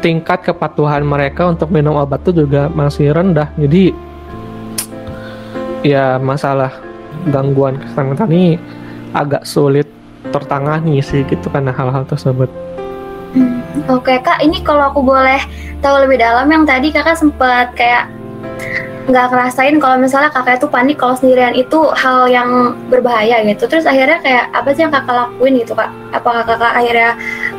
tingkat 0.00 0.46
kepatuhan 0.46 1.02
mereka 1.02 1.50
untuk 1.50 1.72
minum 1.72 1.98
obat 1.98 2.22
itu 2.26 2.46
juga 2.46 2.70
masih 2.70 3.10
rendah. 3.10 3.50
Jadi 3.58 3.90
ya 5.86 6.18
masalah 6.18 6.72
gangguan 7.30 7.78
kesehatan 7.78 8.30
ini 8.30 8.58
agak 9.14 9.42
sulit 9.46 9.86
tertangani 10.30 10.98
sih 11.00 11.22
gitu 11.26 11.46
karena 11.48 11.70
hal-hal 11.70 12.02
tersebut. 12.04 12.50
Hmm, 13.34 13.62
Oke 13.86 14.18
kak, 14.22 14.42
ini 14.42 14.62
kalau 14.62 14.90
aku 14.90 15.00
boleh 15.04 15.38
tahu 15.84 16.02
lebih 16.02 16.18
dalam 16.18 16.48
yang 16.50 16.64
tadi 16.64 16.90
kakak 16.90 17.18
sempat 17.18 17.70
kayak 17.78 18.10
nggak 19.06 19.30
ngerasain 19.30 19.78
kalau 19.78 20.02
misalnya 20.02 20.34
kakak 20.34 20.58
itu 20.58 20.66
panik 20.66 20.98
kalau 20.98 21.14
sendirian 21.14 21.54
itu 21.54 21.78
hal 21.94 22.26
yang 22.26 22.74
berbahaya 22.90 23.38
gitu. 23.46 23.70
Terus 23.70 23.86
akhirnya 23.86 24.18
kayak 24.18 24.50
apa 24.50 24.68
sih 24.74 24.82
yang 24.82 24.90
kakak 24.90 25.14
lakuin 25.14 25.62
gitu 25.62 25.72
kak? 25.78 25.90
Apakah 26.10 26.42
kakak 26.42 26.72
akhirnya 26.74 27.14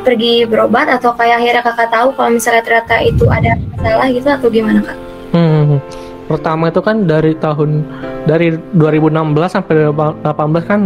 pergi 0.08 0.48
berobat 0.48 0.88
atau 0.88 1.12
kayak 1.12 1.44
akhirnya 1.44 1.60
kakak 1.60 1.88
tahu 1.92 2.08
kalau 2.16 2.30
misalnya 2.32 2.64
ternyata 2.64 2.96
itu 3.04 3.24
ada 3.28 3.52
masalah 3.76 4.06
gitu 4.08 4.28
atau 4.32 4.48
gimana 4.48 4.80
kak? 4.80 4.96
Hmm, 5.36 5.76
pertama 6.24 6.72
itu 6.72 6.80
kan 6.80 7.04
dari 7.04 7.36
tahun 7.36 7.84
dari 8.24 8.56
2016 8.72 9.12
sampai 9.52 9.92
2018 9.92 10.64
kan 10.64 10.80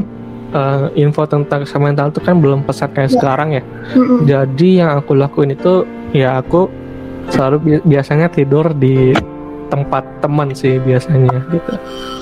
uh, 0.51 0.91
info 0.99 1.23
tentang 1.31 1.63
kesehatan 1.63 1.83
mental 1.87 2.07
itu 2.11 2.21
kan 2.27 2.35
belum 2.43 2.61
pesat 2.67 2.91
kayak 2.91 3.11
ya. 3.11 3.15
sekarang 3.15 3.49
ya. 3.55 3.63
Mm-hmm. 3.95 4.19
Jadi 4.27 4.69
yang 4.83 4.91
aku 4.99 5.13
lakuin 5.15 5.55
itu 5.55 5.87
ya 6.11 6.43
aku 6.43 6.67
selalu 7.31 7.57
bi 7.63 7.73
biasanya 7.87 8.27
tidur 8.27 8.75
di 8.75 9.15
tempat 9.71 10.03
teman 10.19 10.51
sih 10.51 10.83
biasanya 10.83 11.47
gitu. 11.55 11.73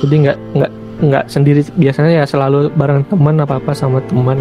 Jadi 0.06 0.14
nggak 0.28 0.38
nggak 0.60 0.72
nggak 1.00 1.24
sendiri 1.32 1.64
biasanya 1.80 2.12
ya 2.20 2.24
selalu 2.28 2.68
bareng 2.76 3.08
teman 3.08 3.40
apa 3.40 3.56
apa 3.56 3.72
sama 3.72 4.04
teman. 4.04 4.36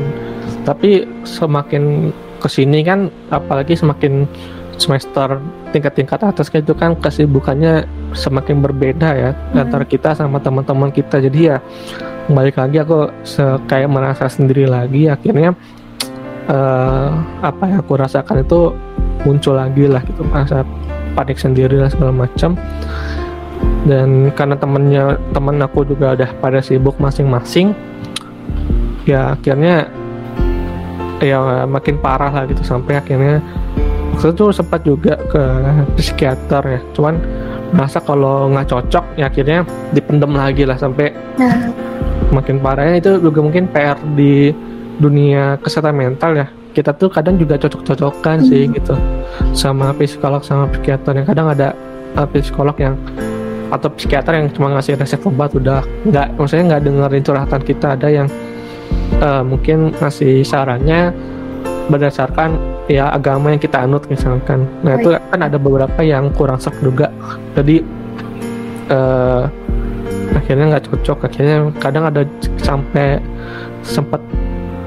Tapi 0.67 1.07
semakin 1.23 2.11
ke 2.39 2.47
sini 2.47 2.81
kan 2.81 3.11
apalagi 3.29 3.75
semakin 3.75 4.25
semester 4.79 5.43
tingkat-tingkat 5.75 6.23
atas 6.23 6.47
itu 6.55 6.71
kan 6.71 6.95
kesibukannya 6.95 7.83
semakin 8.15 8.63
berbeda 8.63 9.09
ya 9.11 9.31
hmm. 9.35 9.59
antara 9.59 9.83
kita 9.83 10.15
sama 10.15 10.39
teman-teman 10.39 10.89
kita. 10.89 11.19
Jadi 11.19 11.51
ya 11.51 11.59
balik 12.31 12.57
lagi 12.57 12.79
aku 12.79 13.11
kayak 13.67 13.91
merasa 13.91 14.31
sendiri 14.31 14.65
lagi. 14.65 15.11
Akhirnya 15.11 15.53
uh, 16.47 17.11
apa 17.43 17.63
yang 17.67 17.83
aku 17.83 17.99
rasakan 17.99 18.47
itu 18.47 18.71
muncul 19.27 19.59
lagi 19.59 19.83
lah 19.85 19.99
gitu 20.07 20.23
merasa 20.23 20.63
panik 21.13 21.37
sendiri 21.37 21.75
lah 21.75 21.91
segala 21.91 22.15
macam. 22.15 22.55
Dan 23.83 24.31
karena 24.31 24.55
temennya 24.55 25.03
temen 25.35 25.59
aku 25.59 25.83
juga 25.83 26.15
udah 26.15 26.31
pada 26.39 26.63
sibuk 26.63 26.95
masing-masing 27.03 27.75
ya 29.07 29.33
akhirnya 29.35 29.89
ya 31.19 31.67
makin 31.67 31.99
parah 31.99 32.31
lah 32.31 32.43
gitu 32.47 32.63
sampai 32.63 32.99
akhirnya 32.99 33.43
waktu 34.19 34.35
itu 34.35 34.45
sempat 34.51 34.83
juga 34.83 35.15
ke 35.31 35.43
psikiater 35.95 36.63
ya. 36.67 36.79
Cuman 36.91 37.15
masa 37.71 38.03
kalau 38.03 38.51
nggak 38.51 38.67
cocok 38.67 39.05
ya 39.15 39.31
akhirnya 39.31 39.63
dipendem 39.95 40.33
lagi 40.33 40.65
lah 40.65 40.75
sampai 40.75 41.13
nah. 41.37 41.69
makin 42.33 42.57
parahnya 42.59 42.99
itu 42.99 43.11
juga 43.21 43.39
mungkin 43.45 43.69
PR 43.69 43.95
di 44.17 44.51
dunia 44.99 45.55
kesehatan 45.63 45.95
mental 45.95 46.35
ya. 46.35 46.47
Kita 46.75 46.93
tuh 46.93 47.09
kadang 47.09 47.39
juga 47.39 47.55
cocok-cocokan 47.57 48.43
hmm. 48.43 48.47
sih 48.51 48.63
gitu 48.75 48.95
sama 49.55 49.95
psikolog 49.95 50.43
sama 50.43 50.67
psikiater. 50.67 51.15
Yang 51.15 51.27
kadang 51.31 51.47
ada 51.55 51.67
uh, 52.19 52.27
psikolog 52.27 52.75
yang 52.75 52.99
atau 53.69 53.87
psikiater 53.93 54.33
yang 54.33 54.49
cuma 54.49 54.73
ngasih 54.73 54.97
resep 54.97 55.21
obat 55.29 55.53
udah 55.53 55.85
nggak 56.09 56.33
maksudnya 56.41 56.75
nggak 56.75 56.81
dengerin 56.83 57.23
curhatan 57.23 57.61
kita. 57.63 57.87
Ada 57.95 58.07
yang 58.11 58.27
uh, 59.19 59.43
mungkin 59.43 59.91
ngasih 59.97 60.41
sarannya 60.45 61.11
berdasarkan 61.89 62.55
ya 62.85 63.09
agama 63.09 63.51
yang 63.51 63.61
kita 63.61 63.85
anut 63.85 64.05
misalkan. 64.07 64.69
Nah 64.85 64.95
oh, 64.95 64.99
itu 65.01 65.09
iya. 65.13 65.19
kan 65.33 65.39
ada 65.41 65.57
beberapa 65.57 65.99
yang 66.05 66.29
kurang 66.33 66.61
serp 66.61 66.77
juga. 66.79 67.09
Jadi 67.57 67.81
uh, 68.93 69.49
akhirnya 70.37 70.77
nggak 70.77 70.85
cocok. 70.89 71.17
Akhirnya 71.25 71.57
kadang 71.81 72.05
ada 72.07 72.21
sampai 72.61 73.17
sempat 73.81 74.21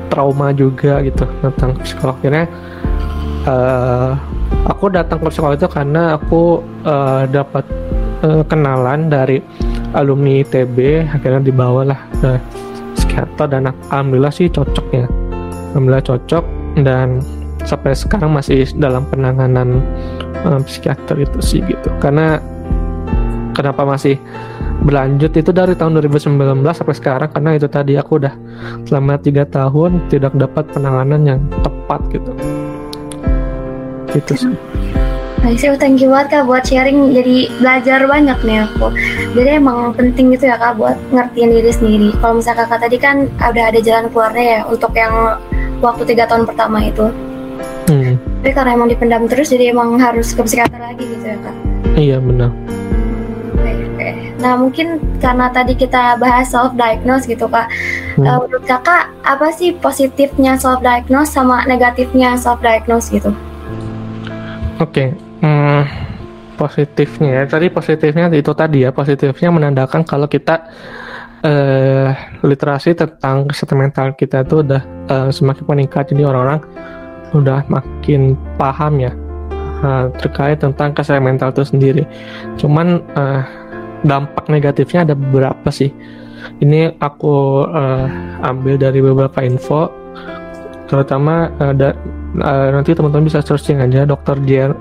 trauma 0.09 0.55
juga 0.55 1.03
gitu 1.03 1.27
tentang 1.43 1.75
psikolog. 1.83 2.15
Akhirnya 2.23 2.47
uh, 3.51 4.15
aku 4.71 4.95
datang 4.95 5.19
ke 5.19 5.27
psikolog 5.31 5.59
itu 5.59 5.67
karena 5.67 6.19
aku 6.19 6.63
uh, 6.87 7.27
dapat 7.27 7.67
uh, 8.23 8.43
kenalan 8.47 9.11
dari 9.11 9.43
alumni 9.95 10.43
ITB. 10.47 11.07
Akhirnya 11.11 11.43
dibawalah 11.43 11.99
ke 12.23 12.62
psikiater 13.13 13.47
dan 13.53 13.69
alhamdulillah 13.93 14.33
sih 14.33 14.49
cocok 14.49 14.87
ya. 14.97 15.05
Alhamdulillah 15.77 16.01
cocok 16.01 16.45
dan 16.81 17.21
sampai 17.69 17.93
sekarang 17.93 18.33
masih 18.33 18.65
dalam 18.81 19.05
penanganan 19.13 19.85
um, 20.49 20.65
psikiater 20.65 21.21
itu 21.21 21.39
sih 21.45 21.61
gitu. 21.61 21.93
Karena 22.01 22.41
kenapa 23.53 23.85
masih 23.85 24.17
berlanjut 24.81 25.29
itu 25.37 25.53
dari 25.53 25.77
tahun 25.77 26.01
2019 26.01 26.65
sampai 26.73 26.97
sekarang? 26.97 27.29
Karena 27.29 27.53
itu 27.53 27.69
tadi 27.69 28.01
aku 28.01 28.17
udah 28.17 28.33
selama 28.89 29.21
tiga 29.21 29.45
tahun 29.45 30.09
tidak 30.09 30.33
dapat 30.33 30.73
penanganan 30.73 31.21
yang 31.29 31.41
tepat 31.61 32.01
gitu. 32.17 32.33
Gitu 34.09 34.49
sih 34.49 34.57
Nice, 35.43 35.67
oh, 35.67 35.75
thank 35.75 35.99
you 35.99 36.07
banget 36.07 36.39
kak 36.39 36.47
buat 36.47 36.63
sharing 36.63 37.11
jadi 37.11 37.51
belajar 37.59 38.07
banyak 38.07 38.39
nih 38.47 38.63
aku 38.63 38.95
jadi 39.35 39.59
emang 39.59 39.91
penting 39.91 40.31
gitu 40.39 40.47
ya 40.47 40.55
kak 40.55 40.79
buat 40.79 40.95
ngertiin 41.11 41.51
diri 41.51 41.73
sendiri 41.75 42.09
kalau 42.23 42.39
misalnya 42.39 42.63
kakak 42.63 42.87
tadi 42.87 42.97
kan 43.03 43.27
udah 43.43 43.65
ada 43.75 43.81
jalan 43.83 44.07
keluarnya 44.15 44.45
ya 44.47 44.61
untuk 44.71 44.95
yang 44.95 45.11
waktu 45.83 46.03
tiga 46.15 46.31
tahun 46.31 46.47
pertama 46.47 46.87
itu 46.87 47.11
hmm. 47.91 48.15
tapi 48.39 48.51
karena 48.55 48.71
emang 48.79 48.89
dipendam 48.95 49.27
terus 49.27 49.51
jadi 49.51 49.75
emang 49.75 49.99
harus 49.99 50.31
ke 50.31 50.47
psikiater 50.47 50.79
lagi 50.79 51.11
gitu 51.11 51.27
ya 51.27 51.39
kak 51.43 51.57
iya 51.99 52.17
benar 52.23 52.55
Nah 54.43 54.59
mungkin 54.59 54.99
karena 55.23 55.55
tadi 55.55 55.79
kita 55.79 56.19
bahas 56.19 56.51
self 56.51 56.75
diagnose 56.75 57.31
gitu 57.31 57.47
kak, 57.47 57.71
hmm. 58.19 58.27
uh, 58.27 58.43
menurut 58.43 58.67
kakak 58.67 59.15
apa 59.23 59.55
sih 59.55 59.71
positifnya 59.79 60.59
self 60.59 60.83
diagnose 60.83 61.31
sama 61.31 61.63
negatifnya 61.71 62.35
self 62.35 62.59
diagnose 62.59 63.07
gitu? 63.15 63.31
Oke, 64.83 65.15
okay. 65.15 65.32
Hmm, 65.43 65.83
positifnya 66.57 67.43
ya 67.43 67.43
tadi 67.51 67.67
positifnya 67.69 68.31
itu 68.31 68.53
tadi 68.55 68.87
ya 68.87 68.91
positifnya 68.95 69.51
menandakan 69.51 70.07
kalau 70.07 70.31
kita 70.31 70.71
uh, 71.43 72.09
literasi 72.47 72.95
tentang 72.95 73.51
kesehatan 73.51 73.79
mental 73.79 74.07
kita 74.15 74.47
itu 74.47 74.63
udah 74.63 74.83
uh, 75.11 75.29
semakin 75.35 75.65
meningkat 75.67 76.15
jadi 76.15 76.31
orang-orang 76.31 76.63
udah 77.33 77.65
makin 77.67 78.39
paham 78.61 79.03
ya 79.03 79.13
uh, 79.83 80.09
terkait 80.17 80.63
tentang 80.63 80.95
kesehatan 80.95 81.27
mental 81.27 81.51
itu 81.51 81.67
sendiri. 81.67 82.05
Cuman 82.57 83.03
uh, 83.19 83.43
dampak 84.07 84.47
negatifnya 84.49 85.05
ada 85.05 85.15
beberapa 85.19 85.69
sih. 85.69 85.91
Ini 86.59 86.99
aku 86.99 87.67
uh, 87.71 88.07
ambil 88.43 88.75
dari 88.75 88.99
beberapa 88.99 89.47
info, 89.47 89.91
terutama 90.91 91.51
uh, 91.63 91.75
da, 91.75 91.95
uh, 92.41 92.69
nanti 92.73 92.97
teman-teman 92.97 93.29
bisa 93.29 93.45
searching 93.45 93.83
aja 93.83 94.09
Dokter 94.09 94.39
Jer 94.49 94.73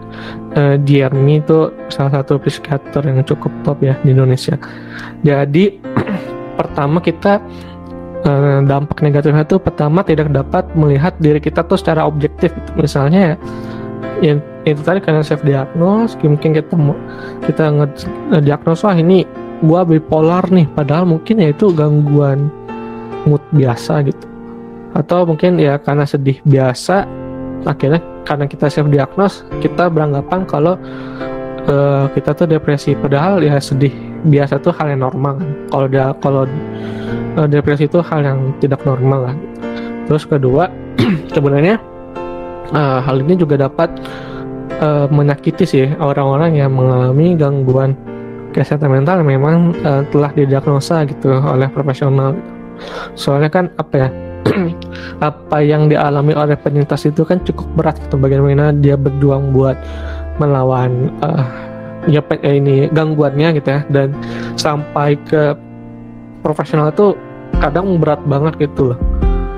uh, 0.56 0.76
itu 0.80 1.60
salah 1.92 2.22
satu 2.22 2.40
psikiater 2.40 3.04
yang 3.04 3.26
cukup 3.28 3.52
top 3.68 3.84
ya 3.84 3.98
di 4.06 4.16
Indonesia. 4.16 4.56
Jadi 5.26 5.82
pertama 6.60 7.04
kita 7.04 7.44
uh, 8.24 8.60
dampak 8.64 9.04
negatifnya 9.04 9.44
itu 9.44 9.58
pertama 9.60 10.06
tidak 10.06 10.32
dapat 10.32 10.70
melihat 10.78 11.18
diri 11.20 11.44
kita 11.44 11.66
tuh 11.68 11.76
secara 11.76 12.08
objektif. 12.08 12.54
Misalnya 12.80 13.36
ya 13.36 13.36
yang 14.22 14.38
itu 14.70 14.82
tadi 14.86 15.02
karena 15.02 15.26
self 15.26 15.42
diagnose 15.42 16.14
mungkin 16.22 16.54
kita 16.54 16.78
kita 17.50 17.64
ngediagnos 18.30 18.86
wah 18.86 18.94
ini 18.94 19.26
gua 19.66 19.82
bipolar 19.82 20.46
nih 20.54 20.70
padahal 20.78 21.10
mungkin 21.10 21.42
ya 21.42 21.50
itu 21.50 21.74
gangguan 21.74 22.54
mood 23.26 23.42
biasa 23.50 24.06
gitu 24.06 24.26
atau 24.94 25.26
mungkin 25.26 25.58
ya 25.58 25.82
karena 25.82 26.06
sedih 26.06 26.38
biasa 26.46 27.08
akhirnya 27.66 28.02
karena 28.26 28.46
kita 28.50 28.66
self 28.70 28.88
diagnose 28.90 29.46
kita 29.62 29.90
beranggapan 29.90 30.46
kalau 30.50 30.78
uh, 31.70 32.06
kita 32.14 32.34
tuh 32.34 32.48
depresi 32.50 32.98
padahal 32.98 33.42
ya 33.42 33.58
sedih 33.62 33.94
biasa 34.26 34.62
tuh 34.62 34.74
hal 34.78 34.94
yang 34.94 35.06
normal 35.06 35.42
kan 35.42 35.50
kalau 35.70 35.86
dia 35.90 36.06
kalau 36.22 36.44
uh, 37.38 37.48
depresi 37.50 37.90
itu 37.90 38.02
hal 38.02 38.22
yang 38.22 38.40
tidak 38.62 38.82
normal 38.86 39.30
gitu. 39.30 39.38
terus 40.10 40.24
kedua 40.26 40.70
sebenarnya 41.36 41.78
uh, 42.74 43.00
hal 43.02 43.22
ini 43.22 43.38
juga 43.38 43.58
dapat 43.58 43.90
uh, 44.82 45.06
menyakiti 45.10 45.66
sih 45.66 45.86
orang-orang 46.02 46.58
yang 46.58 46.74
mengalami 46.74 47.38
gangguan 47.38 47.94
kesehatan 48.52 48.92
mental 48.92 49.24
memang 49.24 49.72
uh, 49.88 50.04
telah 50.12 50.32
didiagnosa 50.36 51.08
gitu 51.08 51.32
oleh 51.32 51.72
profesional. 51.72 52.36
Soalnya 53.16 53.48
kan 53.48 53.66
apa 53.80 53.96
ya? 53.96 54.10
apa 55.30 55.58
yang 55.62 55.86
dialami 55.88 56.34
oleh 56.34 56.58
penyintas 56.58 57.06
itu 57.06 57.22
kan 57.22 57.42
cukup 57.46 57.68
berat 57.78 57.96
gitu 58.02 58.18
bagaimana 58.18 58.74
dia 58.74 58.98
berjuang 58.98 59.54
buat 59.54 59.78
melawan 60.42 61.14
uh, 61.22 61.46
ya 62.10 62.22
ini 62.46 62.90
gangguannya 62.90 63.62
gitu 63.62 63.70
ya. 63.70 63.82
Dan 63.90 64.18
sampai 64.58 65.18
ke 65.30 65.54
profesional 66.42 66.90
itu 66.90 67.14
kadang 67.62 68.02
berat 68.02 68.22
banget 68.26 68.58
gitu 68.70 68.94
loh. 68.94 69.00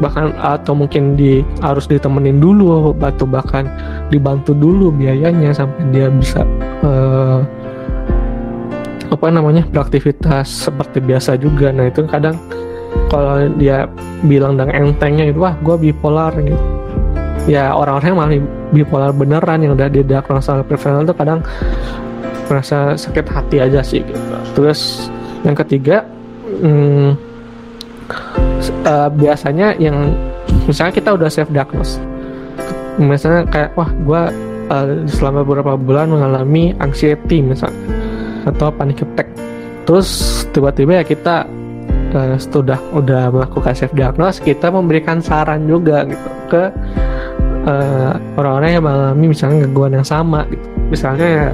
Bahkan 0.03 0.35
atau 0.35 0.75
mungkin 0.75 1.15
di 1.15 1.45
harus 1.63 1.87
ditemenin 1.87 2.43
dulu 2.43 2.91
atau 2.99 3.23
bahkan 3.23 3.69
dibantu 4.11 4.51
dulu 4.51 4.91
biayanya 4.91 5.55
sampai 5.55 5.79
dia 5.95 6.11
bisa 6.11 6.43
uh, 6.83 7.39
apa 9.13 9.29
namanya 9.29 9.63
beraktivitas 9.69 10.67
seperti 10.67 10.99
biasa 10.99 11.39
juga. 11.39 11.71
Nah 11.71 11.87
itu 11.87 12.03
kadang 12.09 12.35
kalau 13.11 13.47
dia 13.59 13.87
bilang 14.23 14.55
dengan 14.55 14.91
entengnya 14.91 15.29
itu 15.31 15.39
wah 15.41 15.55
gue 15.59 15.75
bipolar 15.89 16.31
gitu 16.39 16.59
ya 17.47 17.75
orang-orang 17.75 18.07
yang 18.07 18.19
malah 18.19 18.31
bipolar 18.71 19.11
beneran 19.11 19.59
yang 19.63 19.71
udah 19.75 19.91
didiagnosa 19.91 20.59
oleh 20.59 20.65
profesional 20.65 21.03
itu 21.03 21.15
kadang 21.15 21.39
merasa 22.47 22.95
sakit 22.95 23.25
hati 23.27 23.57
aja 23.59 23.79
sih 23.83 24.03
gitu. 24.03 24.19
terus 24.55 25.11
yang 25.43 25.55
ketiga 25.55 26.07
hmm, 26.63 27.15
uh, 28.87 29.09
biasanya 29.11 29.75
yang 29.79 30.15
misalnya 30.67 30.93
kita 30.95 31.09
udah 31.15 31.27
self 31.27 31.51
diagnose 31.51 31.99
misalnya 32.95 33.43
kayak 33.49 33.69
wah 33.75 33.89
gue 33.89 34.21
uh, 34.71 34.85
selama 35.09 35.43
beberapa 35.43 35.75
bulan 35.75 36.13
mengalami 36.13 36.71
anxiety 36.79 37.43
misalnya 37.43 37.75
atau 38.47 38.71
panic 38.71 39.03
attack 39.03 39.27
terus 39.83 40.43
tiba-tiba 40.55 41.01
ya 41.01 41.03
kita 41.03 41.47
uh, 42.13 42.37
sudah 42.39 42.79
udah 42.93 43.33
melakukan 43.33 43.73
self 43.73 43.93
diagnose 43.97 44.39
kita 44.39 44.69
memberikan 44.69 45.19
saran 45.19 45.65
juga 45.67 46.05
gitu 46.07 46.29
ke 46.47 46.63
uh, 47.67 48.13
orang-orang 48.37 48.69
yang 48.79 48.83
mengalami 48.85 49.25
misalnya 49.33 49.57
gangguan 49.67 49.93
yang 49.97 50.07
sama 50.07 50.45
gitu 50.49 50.65
misalnya 50.93 51.27
ya 51.27 51.47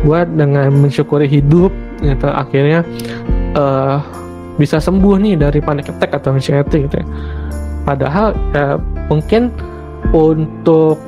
gue 0.00 0.20
dengan 0.32 0.68
mensyukuri 0.72 1.28
hidup 1.28 1.72
gitu 2.00 2.28
akhirnya 2.32 2.80
uh, 3.54 4.00
bisa 4.60 4.76
sembuh 4.76 5.16
nih 5.16 5.34
dari 5.40 5.60
panic 5.64 5.88
attack 5.88 6.20
atau 6.20 6.36
anxiety 6.36 6.84
gitu 6.84 7.00
ya. 7.00 7.06
Padahal 7.88 8.36
ya, 8.52 8.76
mungkin 9.08 9.48
untuk 10.12 11.00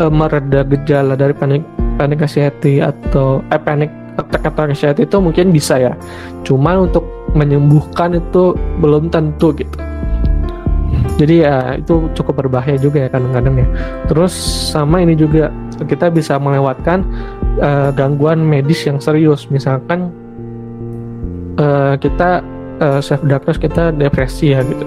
uh, 0.00 0.12
mereda 0.12 0.64
gejala 0.64 1.12
dari 1.12 1.36
panik 1.36 1.60
panik 2.00 2.24
anxiety 2.24 2.80
atau 2.80 3.44
eh, 3.52 3.60
panic 3.60 3.92
attack 4.16 4.42
atau 4.48 4.62
anxiety 4.64 5.04
itu 5.04 5.16
mungkin 5.20 5.52
bisa 5.52 5.76
ya. 5.76 5.92
Cuma 6.40 6.80
untuk 6.80 7.04
menyembuhkan 7.34 8.20
itu 8.20 8.54
belum 8.78 9.08
tentu 9.10 9.56
gitu. 9.56 9.76
Jadi 11.16 11.48
ya 11.48 11.80
itu 11.80 12.12
cukup 12.12 12.44
berbahaya 12.44 12.76
juga 12.76 13.04
ya 13.04 13.08
kadang-kadang 13.08 13.64
ya. 13.64 13.68
Terus 14.04 14.32
sama 14.70 15.00
ini 15.00 15.16
juga 15.16 15.48
kita 15.80 16.12
bisa 16.12 16.36
melewatkan 16.36 17.02
uh, 17.58 17.88
gangguan 17.96 18.44
medis 18.44 18.84
yang 18.84 19.00
serius. 19.00 19.48
Misalkan 19.48 20.12
uh, 21.56 21.96
kita 21.96 22.44
uh, 22.80 23.00
self 23.00 23.24
diagnose 23.24 23.60
kita 23.60 23.92
depresi 23.92 24.52
ya 24.52 24.60
gitu 24.64 24.84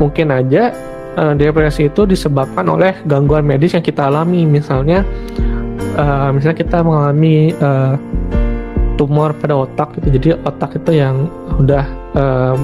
mungkin 0.00 0.32
aja 0.32 0.72
uh, 1.16 1.32
depresi 1.36 1.88
itu 1.88 2.04
disebabkan 2.08 2.64
oleh 2.68 2.96
gangguan 3.04 3.44
medis 3.44 3.76
yang 3.76 3.84
kita 3.84 4.08
alami 4.08 4.44
misalnya 4.48 5.04
uh, 5.96 6.30
misalnya 6.32 6.58
kita 6.60 6.78
mengalami 6.80 7.52
uh, 7.60 7.96
tumor 9.00 9.32
pada 9.32 9.56
otak 9.56 9.96
gitu 9.96 10.20
jadi 10.20 10.28
otak 10.44 10.76
itu 10.76 11.00
yang 11.00 11.24
udah 11.56 11.84
uh, 12.12 12.54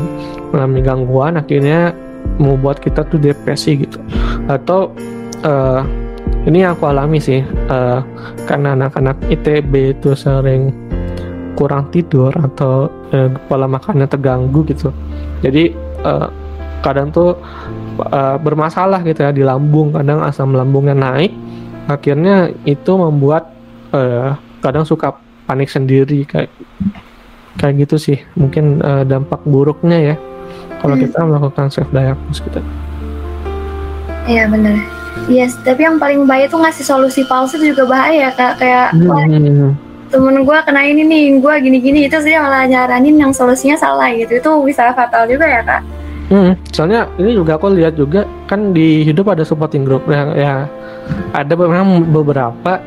mengalami 0.52 0.80
gangguan 0.84 1.32
akhirnya 1.40 1.96
membuat 2.36 2.82
kita 2.84 3.06
tuh 3.08 3.16
depresi 3.16 3.80
gitu. 3.80 3.98
Atau 4.50 4.92
uh, 5.46 5.80
ini 6.44 6.62
yang 6.62 6.76
aku 6.76 6.90
alami 6.90 7.18
sih 7.18 7.40
uh, 7.70 8.00
karena 8.44 8.76
anak-anak 8.76 9.16
ITB 9.32 9.96
itu 9.98 10.12
sering 10.12 10.74
kurang 11.56 11.88
tidur 11.88 12.28
atau 12.36 12.92
eh, 13.16 13.32
pola 13.48 13.64
makannya 13.64 14.04
terganggu 14.04 14.60
gitu. 14.68 14.92
Jadi 15.40 15.72
eh, 16.04 16.28
kadang 16.84 17.08
tuh 17.08 17.32
eh, 18.12 18.36
bermasalah 18.36 19.00
gitu 19.08 19.24
ya 19.24 19.32
di 19.32 19.40
lambung. 19.40 19.96
Kadang 19.96 20.20
asam 20.20 20.52
lambungnya 20.52 20.92
naik 20.92 21.32
akhirnya 21.88 22.52
itu 22.68 22.92
membuat 22.92 23.48
eh, 23.96 24.36
kadang 24.60 24.84
suka 24.84 25.16
panik 25.46 25.70
sendiri 25.70 26.26
kayak 26.26 26.50
kayak 27.56 27.86
gitu 27.86 27.96
sih. 27.96 28.18
Mungkin 28.34 28.82
eh, 28.82 29.04
dampak 29.08 29.46
buruknya 29.46 30.14
ya 30.14 30.16
kalau 30.82 30.94
hmm. 30.98 31.02
kita 31.08 31.18
melakukan 31.24 31.66
self 31.72 31.88
diagnosis 31.94 32.44
gitu. 32.44 32.60
Iya 34.26 34.50
benar 34.50 34.96
Yes, 35.26 35.56
tapi 35.64 35.82
yang 35.82 35.96
paling 35.96 36.28
bahaya 36.28 36.46
tuh 36.46 36.60
ngasih 36.60 36.84
solusi 36.84 37.24
palsu 37.24 37.56
juga 37.56 37.88
bahaya 37.88 38.28
kak. 38.36 38.60
Kayak 38.60 38.92
hmm 38.92 39.88
temen 40.06 40.46
gue 40.46 40.58
kena 40.62 40.86
ini 40.86 41.02
nih 41.02 41.42
gue 41.42 41.54
gini-gini 41.66 42.06
itu 42.06 42.14
sih 42.22 42.38
malah 42.38 42.62
nyaranin 42.70 43.18
yang 43.18 43.34
solusinya 43.34 43.74
salah 43.74 44.06
gitu. 44.14 44.38
Itu 44.38 44.62
bisa 44.62 44.94
fatal 44.94 45.26
juga 45.26 45.50
ya 45.50 45.60
kak? 45.66 45.82
Hmm, 46.30 46.54
soalnya 46.70 47.10
ini 47.18 47.34
juga 47.34 47.58
aku 47.58 47.74
lihat 47.74 47.98
juga 47.98 48.22
kan 48.46 48.70
di 48.70 49.02
hidup 49.02 49.34
ada 49.34 49.42
supporting 49.42 49.82
group 49.82 50.06
yang 50.06 50.30
ya. 50.38 50.54
Ada 51.34 51.58
memang 51.58 52.06
beberapa 52.06 52.78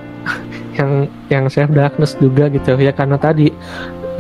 yang 0.80 0.92
yang 1.28 1.44
saya 1.52 1.68
diagnosis 1.68 2.16
juga 2.18 2.48
gitu. 2.48 2.80
Ya 2.80 2.96
karena 2.96 3.20
tadi 3.20 3.52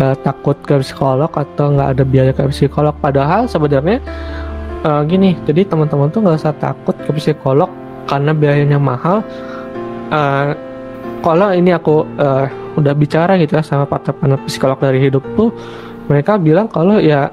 uh, 0.04 0.15
takut 0.22 0.60
ke 0.67 0.84
psikolog 0.84 1.32
atau 1.32 1.74
nggak 1.74 1.89
ada 1.95 2.04
biaya 2.04 2.32
ke 2.36 2.43
psikolog. 2.52 2.93
Padahal 3.00 3.48
sebenarnya 3.48 4.04
uh, 4.84 5.02
gini 5.08 5.39
jadi 5.48 5.63
teman-teman 5.65 6.12
tuh 6.12 6.19
nggak 6.22 6.38
usah 6.43 6.56
takut 6.60 6.95
ke 7.00 7.12
psikolog 7.15 7.72
karena 8.06 8.36
biayanya 8.36 8.78
mahal. 8.78 9.24
Uh, 10.12 10.52
kalau 11.24 11.52
ini 11.52 11.72
aku 11.76 12.08
uh, 12.19 12.48
udah 12.80 12.93
bicara 12.95 13.36
gitu 13.39 13.60
ya 13.60 13.63
sama 13.63 13.84
partner 13.84 14.39
psikolog 14.48 14.80
dari 14.80 15.04
hidup 15.04 15.19
tuh 15.36 15.52
mereka 16.08 16.39
bilang 16.39 16.72
kalau 16.72 16.95
ya 16.98 17.28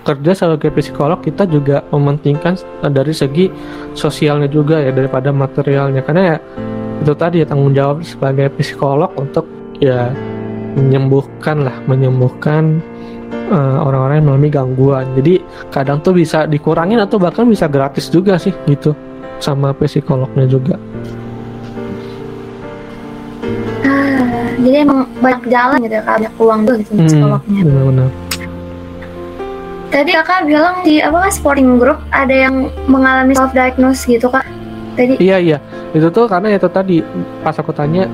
kerja 0.00 0.32
sebagai 0.32 0.72
psikolog 0.72 1.20
kita 1.20 1.44
juga 1.44 1.84
mementingkan 1.92 2.56
dari 2.88 3.12
segi 3.12 3.52
sosialnya 3.92 4.48
juga 4.48 4.80
ya 4.80 4.90
daripada 4.90 5.28
materialnya. 5.30 6.00
Karena 6.00 6.22
ya 6.24 6.36
itu 7.00 7.12
tadi 7.16 7.40
ya 7.40 7.46
tanggung 7.48 7.72
jawab 7.72 8.04
sebagai 8.04 8.52
psikolog 8.60 9.08
untuk 9.16 9.48
ya 9.80 10.12
menyembuhkan 10.76 11.66
lah 11.66 11.76
menyembuhkan 11.88 12.78
uh, 13.50 13.82
orang-orang 13.82 14.20
yang 14.20 14.26
mengalami 14.28 14.50
gangguan. 14.52 15.06
Jadi 15.16 15.34
kadang 15.72 15.98
tuh 16.04 16.14
bisa 16.14 16.44
dikurangin 16.46 17.00
atau 17.00 17.16
bahkan 17.16 17.48
bisa 17.48 17.66
gratis 17.66 18.12
juga 18.12 18.36
sih 18.36 18.54
gitu. 18.68 18.94
Sama 19.40 19.72
psikolognya 19.72 20.44
juga. 20.44 20.76
Ah, 23.88 24.52
jadi 24.60 24.84
emang 24.84 25.08
banyak 25.24 25.48
jalan 25.48 25.80
gitu 25.80 25.94
ya 25.96 26.04
banyak 26.04 26.32
uang 26.36 26.60
tuh 26.68 26.74
gitu 26.84 26.90
hmm, 26.92 27.08
psikolognya. 27.08 27.62
benar-benar. 27.64 28.08
Tadi 29.90 30.10
kakak 30.14 30.40
bilang 30.46 30.76
di 30.86 31.02
apa 31.02 31.32
sporting 31.34 31.80
group 31.80 31.98
ada 32.14 32.30
yang 32.30 32.70
mengalami 32.86 33.34
self 33.34 33.50
diagnose 33.56 34.04
gitu 34.04 34.28
kak. 34.28 34.44
Tadi 34.94 35.16
iya 35.18 35.40
iya 35.40 35.58
itu 35.90 36.06
tuh 36.10 36.30
karena 36.30 36.54
itu 36.54 36.68
tadi 36.70 37.02
pas 37.42 37.56
aku 37.56 37.74
tanya 37.74 38.06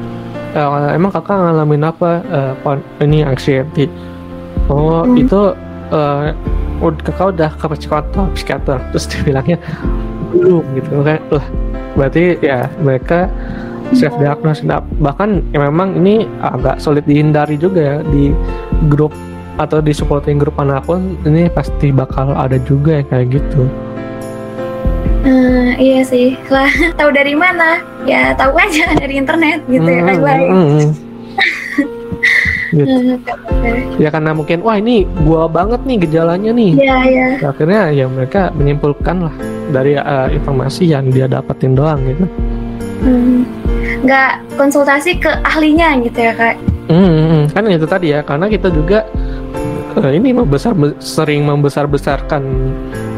uh, 0.56 0.92
emang 0.96 1.12
kakak 1.12 1.36
ngalamin 1.36 1.84
apa 1.84 2.10
uh, 2.64 2.78
ini 3.04 3.22
anxiety. 3.22 3.90
Oh 4.66 5.04
hmm. 5.04 5.20
itu 5.20 5.52
uh, 5.92 6.32
kakak 6.80 7.36
udah 7.36 7.50
ke 7.54 7.66
psikiater 7.76 8.26
psikiater. 8.32 8.78
Terus 8.94 9.04
dibilangnya 9.12 9.58
belum 10.32 10.64
gitu. 10.76 10.90
Kan 11.04 11.20
lah 11.32 11.46
berarti 11.96 12.36
ya 12.44 12.68
mereka 12.84 13.28
self 13.94 14.18
diagnosis 14.18 14.66
nah, 14.66 14.82
bahkan 14.98 15.40
ya 15.54 15.62
memang 15.62 15.96
ini 15.96 16.26
agak 16.42 16.82
sulit 16.82 17.06
dihindari 17.06 17.54
juga 17.56 17.80
ya 17.80 17.96
di 18.10 18.34
grup 18.90 19.14
atau 19.56 19.80
di 19.80 19.94
supporting 19.94 20.36
grup 20.36 20.58
mana 20.60 20.82
pun 20.82 21.16
ini 21.24 21.48
pasti 21.48 21.94
bakal 21.94 22.34
ada 22.36 22.60
juga 22.66 23.00
ya 23.00 23.04
kayak 23.08 23.40
gitu 23.40 23.64
Uh, 25.26 25.74
iya 25.74 26.06
sih, 26.06 26.38
lah 26.46 26.70
tahu 26.98 27.10
dari 27.10 27.34
mana? 27.34 27.82
Ya 28.06 28.30
tahu 28.38 28.54
aja 28.54 28.94
dari 29.02 29.18
internet 29.18 29.66
gitu 29.66 29.82
hmm, 29.82 29.98
ya 29.98 30.02
kan 30.06 30.16
baik. 30.22 30.48
Hmm, 30.48 30.86
gitu. 32.76 32.94
ya 33.98 34.08
karena 34.10 34.30
mungkin 34.34 34.62
wah 34.62 34.78
ini 34.78 35.02
gua 35.26 35.50
banget 35.50 35.82
nih 35.82 35.98
gejalanya 36.06 36.50
nih. 36.54 36.72
Iya 36.78 36.98
iya. 37.10 37.26
Akhirnya 37.42 37.90
ya 37.90 38.06
mereka 38.06 38.54
menyimpulkan 38.54 39.26
lah 39.26 39.34
dari 39.74 39.98
uh, 39.98 40.30
informasi 40.30 40.94
yang 40.94 41.10
dia 41.10 41.26
dapetin 41.26 41.74
doang 41.74 41.98
gitu. 42.06 42.24
Hmm. 43.02 43.42
Nggak 44.06 44.46
konsultasi 44.54 45.18
ke 45.18 45.30
ahlinya 45.42 45.98
gitu 46.06 46.22
ya 46.22 46.32
kak? 46.38 46.54
Hmm, 46.86 47.02
hmm, 47.02 47.26
hmm. 47.26 47.44
kan 47.50 47.66
itu 47.66 47.86
tadi 47.90 48.14
ya 48.14 48.22
karena 48.22 48.46
kita 48.46 48.70
juga 48.70 49.02
uh, 49.98 50.10
ini 50.14 50.30
membesar 50.30 50.70
sering 51.02 51.42
membesar 51.42 51.90
besarkan 51.90 52.46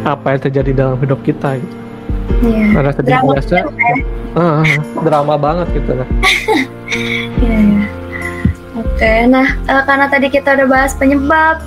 apa 0.09 0.33
yang 0.33 0.41
terjadi 0.49 0.71
dalam 0.73 0.97
hidup 1.05 1.21
kita 1.21 1.61
gitu. 1.61 1.88
Iya. 2.39 2.67
Karena 2.71 2.91
sedih 2.95 3.13
drama 3.19 3.33
biasa, 3.35 3.57
uh, 4.39 4.63
drama 5.03 5.35
banget 5.39 5.67
gitu 5.75 5.93
lah. 5.99 6.09
Iya. 7.39 7.59
iya. 7.61 7.85
Oke, 8.79 9.13
nah 9.29 9.47
uh, 9.69 9.85
karena 9.85 10.07
tadi 10.09 10.27
kita 10.33 10.57
udah 10.57 10.67
bahas 10.67 10.97
penyebab, 10.97 11.61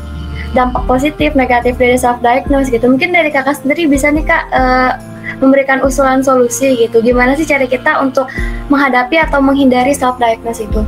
dampak 0.51 0.83
positif, 0.89 1.31
negatif 1.37 1.77
dari 1.77 1.95
self 1.95 2.19
diagnose 2.19 2.71
gitu. 2.73 2.89
Mungkin 2.89 3.13
dari 3.13 3.29
kakak 3.29 3.61
sendiri 3.61 3.87
bisa 3.87 4.09
nih 4.09 4.25
kak 4.25 4.49
uh, 4.51 4.97
memberikan 5.39 5.79
usulan 5.85 6.19
solusi 6.25 6.75
gitu. 6.75 6.99
Gimana 6.99 7.37
sih 7.37 7.47
cara 7.47 7.69
kita 7.69 8.01
untuk 8.01 8.27
menghadapi 8.67 9.15
atau 9.21 9.39
menghindari 9.39 9.93
self 9.95 10.17
diagnose 10.17 10.65
itu? 10.65 10.81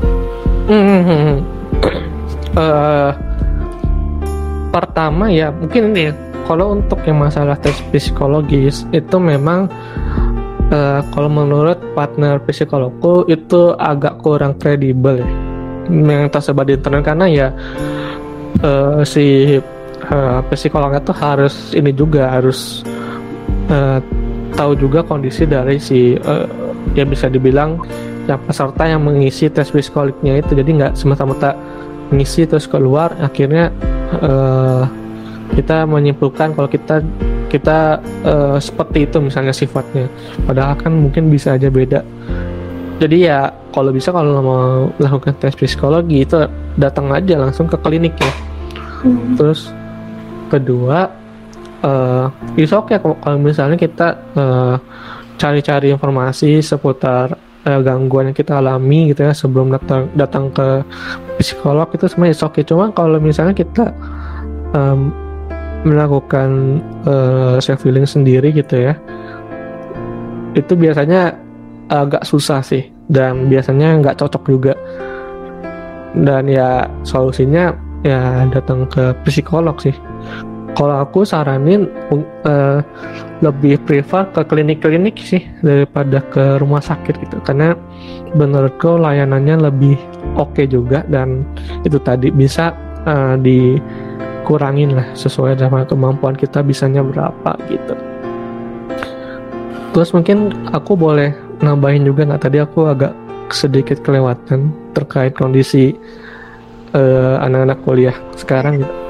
Hmm, 0.67 1.43
uh, 2.56 3.12
pertama 4.74 5.30
ya 5.30 5.54
mungkin 5.54 5.93
ini 5.93 6.10
ya 6.10 6.13
kalau 6.43 6.75
untuk 6.75 6.99
yang 7.08 7.23
masalah 7.23 7.56
tes 7.60 7.79
psikologis 7.91 8.84
itu 8.91 9.17
memang 9.19 9.71
uh, 10.71 10.99
kalau 11.12 11.29
menurut 11.32 11.79
partner 11.95 12.39
psikologku 12.43 13.27
itu 13.32 13.75
agak 13.79 14.19
kurang 14.23 14.60
kredibel 14.60 15.23
ya. 15.23 15.29
Yang 15.91 16.32
tersebar 16.32 16.63
di 16.63 16.79
internet 16.79 17.03
karena 17.03 17.25
ya 17.27 17.47
uh, 18.63 19.03
si 19.03 19.60
uh, 20.08 20.39
psikolognya 20.47 21.03
tuh 21.03 21.15
harus 21.15 21.75
ini 21.75 21.91
juga 21.91 22.32
harus 22.32 22.88
uh, 23.67 23.99
tahu 24.56 24.79
juga 24.79 25.03
kondisi 25.03 25.43
dari 25.43 25.75
si 25.79 26.15
uh, 26.15 26.47
ya 26.95 27.03
bisa 27.03 27.27
dibilang 27.27 27.79
yang 28.23 28.39
peserta 28.47 28.88
yang 28.88 29.03
mengisi 29.03 29.51
tes 29.51 29.67
psikolognya 29.67 30.39
itu. 30.39 30.56
Jadi 30.56 30.69
nggak 30.79 30.93
semata-mata 30.95 31.51
mengisi 32.12 32.47
terus 32.47 32.69
keluar 32.69 33.12
akhirnya 33.19 33.67
uh, 34.23 34.88
kita 35.53 35.85
menyimpulkan 35.85 36.57
kalau 36.57 36.69
kita 36.69 37.05
kita 37.53 38.01
uh, 38.25 38.57
seperti 38.57 39.05
itu 39.05 39.21
misalnya 39.21 39.53
sifatnya 39.53 40.09
padahal 40.49 40.73
kan 40.73 40.89
mungkin 40.89 41.29
bisa 41.29 41.53
aja 41.53 41.69
beda 41.69 42.01
jadi 42.97 43.17
ya 43.17 43.39
kalau 43.73 43.93
bisa 43.93 44.09
kalau 44.09 44.41
mau 44.41 44.89
melakukan 44.97 45.37
tes 45.37 45.53
psikologi 45.53 46.25
itu 46.25 46.49
datang 46.77 47.13
aja 47.13 47.37
langsung 47.37 47.69
ke 47.69 47.77
klinik 47.77 48.17
ya 48.17 48.33
hmm. 49.05 49.37
terus 49.37 49.69
kedua 50.49 51.13
uh, 51.85 52.25
oke 52.57 52.89
okay 52.89 52.97
kalau 52.97 53.37
misalnya 53.37 53.77
kita 53.77 54.17
uh, 54.33 54.75
cari-cari 55.37 55.93
informasi 55.93 56.61
seputar 56.61 57.37
uh, 57.69 57.79
gangguan 57.85 58.31
yang 58.31 58.37
kita 58.37 58.57
alami 58.57 59.13
gitu 59.13 59.29
ya 59.29 59.33
sebelum 59.33 59.73
datang 59.73 60.09
datang 60.17 60.49
ke 60.49 60.81
psikolog 61.37 61.89
itu 61.93 62.05
sebenarnya 62.09 62.37
oke 62.41 62.53
okay. 62.53 62.63
cuma 62.65 62.89
kalau 62.93 63.17
misalnya 63.21 63.53
kita 63.53 63.93
um, 64.73 65.22
melakukan 65.84 66.80
uh, 67.04 67.60
self 67.60 67.84
healing 67.84 68.08
sendiri 68.08 68.52
gitu 68.56 68.91
ya. 68.91 68.93
Itu 70.56 70.80
biasanya 70.80 71.36
agak 71.91 72.24
susah 72.24 72.63
sih 72.63 72.88
dan 73.12 73.52
biasanya 73.52 74.00
nggak 74.00 74.17
cocok 74.19 74.43
juga. 74.48 74.74
Dan 76.13 76.46
ya 76.46 76.88
solusinya 77.04 77.74
ya 78.06 78.48
datang 78.52 78.88
ke 78.88 79.12
psikolog 79.28 79.76
sih. 79.80 79.96
Kalau 80.74 81.06
aku 81.06 81.22
saranin 81.22 81.86
uh, 82.50 82.82
lebih 83.46 83.78
prefer 83.86 84.26
ke 84.34 84.41
klinik-klinik 84.41 85.22
sih 85.22 85.46
daripada 85.62 86.24
ke 86.34 86.58
rumah 86.58 86.82
sakit 86.82 87.13
gitu. 87.22 87.38
Karena 87.46 87.78
menurutku 88.34 88.98
layanannya 88.98 89.69
lebih 89.69 89.98
oke 90.34 90.58
okay 90.58 90.65
juga 90.65 91.06
dan 91.06 91.46
itu 91.86 92.02
tadi 92.02 92.34
bisa 92.34 92.74
uh, 93.06 93.38
di 93.38 93.78
kurangin 94.43 94.95
lah 94.95 95.08
sesuai 95.15 95.58
sama 95.58 95.88
kemampuan 95.88 96.36
kita 96.36 96.62
bisanya 96.62 97.01
berapa 97.01 97.51
gitu. 97.67 97.95
Terus 99.93 100.10
mungkin 100.12 100.51
aku 100.73 100.97
boleh 100.97 101.34
nambahin 101.62 102.03
juga 102.03 102.27
nggak? 102.27 102.49
Tadi 102.49 102.58
aku 102.60 102.89
agak 102.89 103.13
sedikit 103.53 104.01
kelewatan 104.01 104.73
terkait 104.97 105.38
kondisi 105.38 105.93
uh, 106.97 107.38
anak-anak 107.45 107.79
kuliah 107.86 108.17
sekarang. 108.34 108.82
Gitu 108.82 109.03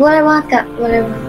boleh 0.00 0.20
banget 0.24 0.44
kak. 0.48 0.64
Boleh 0.80 1.00
banget. 1.04 1.22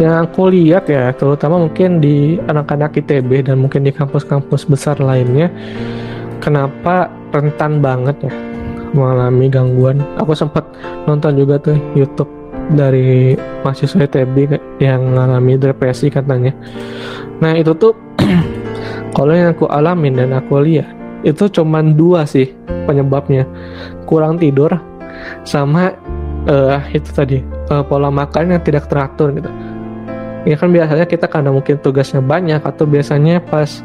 Yang 0.00 0.14
aku 0.26 0.42
lihat 0.54 0.84
ya 0.88 1.04
terutama 1.12 1.56
mungkin 1.66 1.98
di 1.98 2.38
anak-anak 2.46 2.94
ITB 2.94 3.50
dan 3.50 3.60
mungkin 3.60 3.84
di 3.84 3.92
kampus-kampus 3.92 4.64
besar 4.64 4.96
lainnya 5.02 5.52
kenapa 6.40 7.12
rentan 7.34 7.82
banget 7.82 8.16
ya 8.30 8.32
mengalami 8.94 9.50
gangguan. 9.50 9.98
Aku 10.22 10.32
sempat 10.32 10.62
nonton 11.10 11.34
juga 11.34 11.58
tuh 11.58 11.76
YouTube 11.98 12.30
dari 12.72 13.36
mahasiswa 13.60 14.08
ITB 14.08 14.56
yang 14.80 15.12
mengalami 15.12 15.60
depresi 15.60 16.08
katanya. 16.08 16.56
Nah 17.44 17.52
itu 17.58 17.76
tuh 17.76 17.92
kalau 19.16 19.36
yang 19.36 19.52
aku 19.52 19.68
alamin 19.68 20.16
dan 20.16 20.32
aku 20.32 20.64
lihat 20.64 20.88
itu 21.24 21.48
cuman 21.48 21.96
dua 21.96 22.28
sih 22.28 22.52
penyebabnya 22.84 23.48
kurang 24.04 24.36
tidur 24.36 24.76
sama 25.44 25.92
uh, 26.48 26.80
itu 26.92 27.08
tadi 27.12 27.38
uh, 27.72 27.84
pola 27.84 28.12
makan 28.12 28.56
yang 28.56 28.62
tidak 28.64 28.88
teratur 28.88 29.32
gitu. 29.32 29.50
Ya 30.44 30.60
kan 30.60 30.68
biasanya 30.68 31.08
kita 31.08 31.24
karena 31.24 31.48
mungkin 31.48 31.80
tugasnya 31.80 32.20
banyak 32.20 32.60
atau 32.60 32.84
biasanya 32.84 33.40
pas 33.40 33.80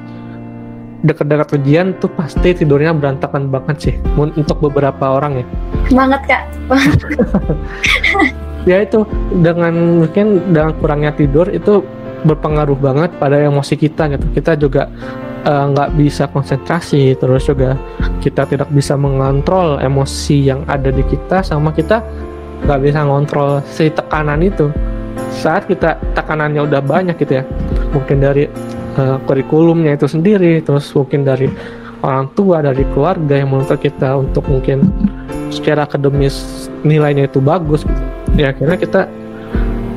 dekat-dekat 0.99 1.55
ujian 1.55 1.95
tuh 2.03 2.11
pasti 2.11 2.51
tidurnya 2.51 2.91
berantakan 2.91 3.47
banget 3.47 3.77
sih 3.79 3.95
untuk 4.19 4.59
beberapa 4.59 5.15
orang 5.15 5.39
ya. 5.39 5.45
Banget 5.95 6.21
kak. 6.27 6.43
ya 8.67 8.83
itu 8.83 9.07
dengan 9.39 10.03
mungkin 10.03 10.51
dengan 10.51 10.75
kurangnya 10.79 11.15
tidur 11.15 11.47
itu 11.47 11.83
berpengaruh 12.27 12.75
banget 12.75 13.11
pada 13.15 13.39
emosi 13.39 13.79
kita 13.79 14.11
gitu 14.11 14.25
kita 14.35 14.51
juga 14.59 14.91
eh, 15.47 15.65
nggak 15.71 15.89
uh, 15.91 15.95
bisa 15.95 16.27
konsentrasi 16.27 17.15
terus 17.15 17.47
juga 17.47 17.79
kita 18.19 18.43
tidak 18.43 18.67
bisa 18.75 18.99
mengontrol 18.99 19.79
emosi 19.79 20.51
yang 20.51 20.67
ada 20.67 20.91
di 20.91 21.03
kita 21.07 21.39
sama 21.39 21.71
kita 21.71 22.03
nggak 22.67 22.79
bisa 22.83 22.99
ngontrol 23.07 23.63
si 23.63 23.87
tekanan 23.87 24.43
itu 24.43 24.67
saat 25.31 25.63
kita 25.71 25.95
tekanannya 26.11 26.67
udah 26.67 26.83
banyak 26.83 27.15
gitu 27.15 27.39
ya 27.39 27.43
mungkin 27.95 28.19
dari 28.19 28.51
uh, 28.99 29.15
kurikulumnya 29.23 29.95
itu 29.95 30.11
sendiri 30.11 30.59
terus 30.59 30.91
mungkin 30.91 31.23
dari 31.23 31.47
orang 32.03 32.27
tua 32.35 32.59
dari 32.59 32.83
keluarga 32.91 33.39
yang 33.39 33.55
menuntut 33.55 33.79
kita 33.79 34.19
untuk 34.19 34.43
mungkin 34.47 34.91
secara 35.51 35.87
akademis 35.87 36.67
nilainya 36.83 37.27
itu 37.27 37.39
bagus 37.43 37.83
gitu. 37.83 38.08
Ya 38.37 38.51
akhirnya 38.53 38.77
kita 38.77 39.01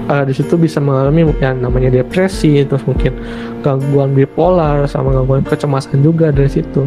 uh, 0.09 0.25
di 0.27 0.35
situ 0.35 0.55
bisa 0.59 0.79
mengalami 0.83 1.29
ya 1.39 1.55
namanya 1.55 2.03
depresi 2.03 2.65
terus 2.67 2.83
mungkin 2.89 3.15
gangguan 3.63 4.17
bipolar 4.17 4.87
sama 4.91 5.15
gangguan 5.15 5.45
kecemasan 5.47 6.03
juga 6.03 6.35
dari 6.35 6.51
situ. 6.51 6.87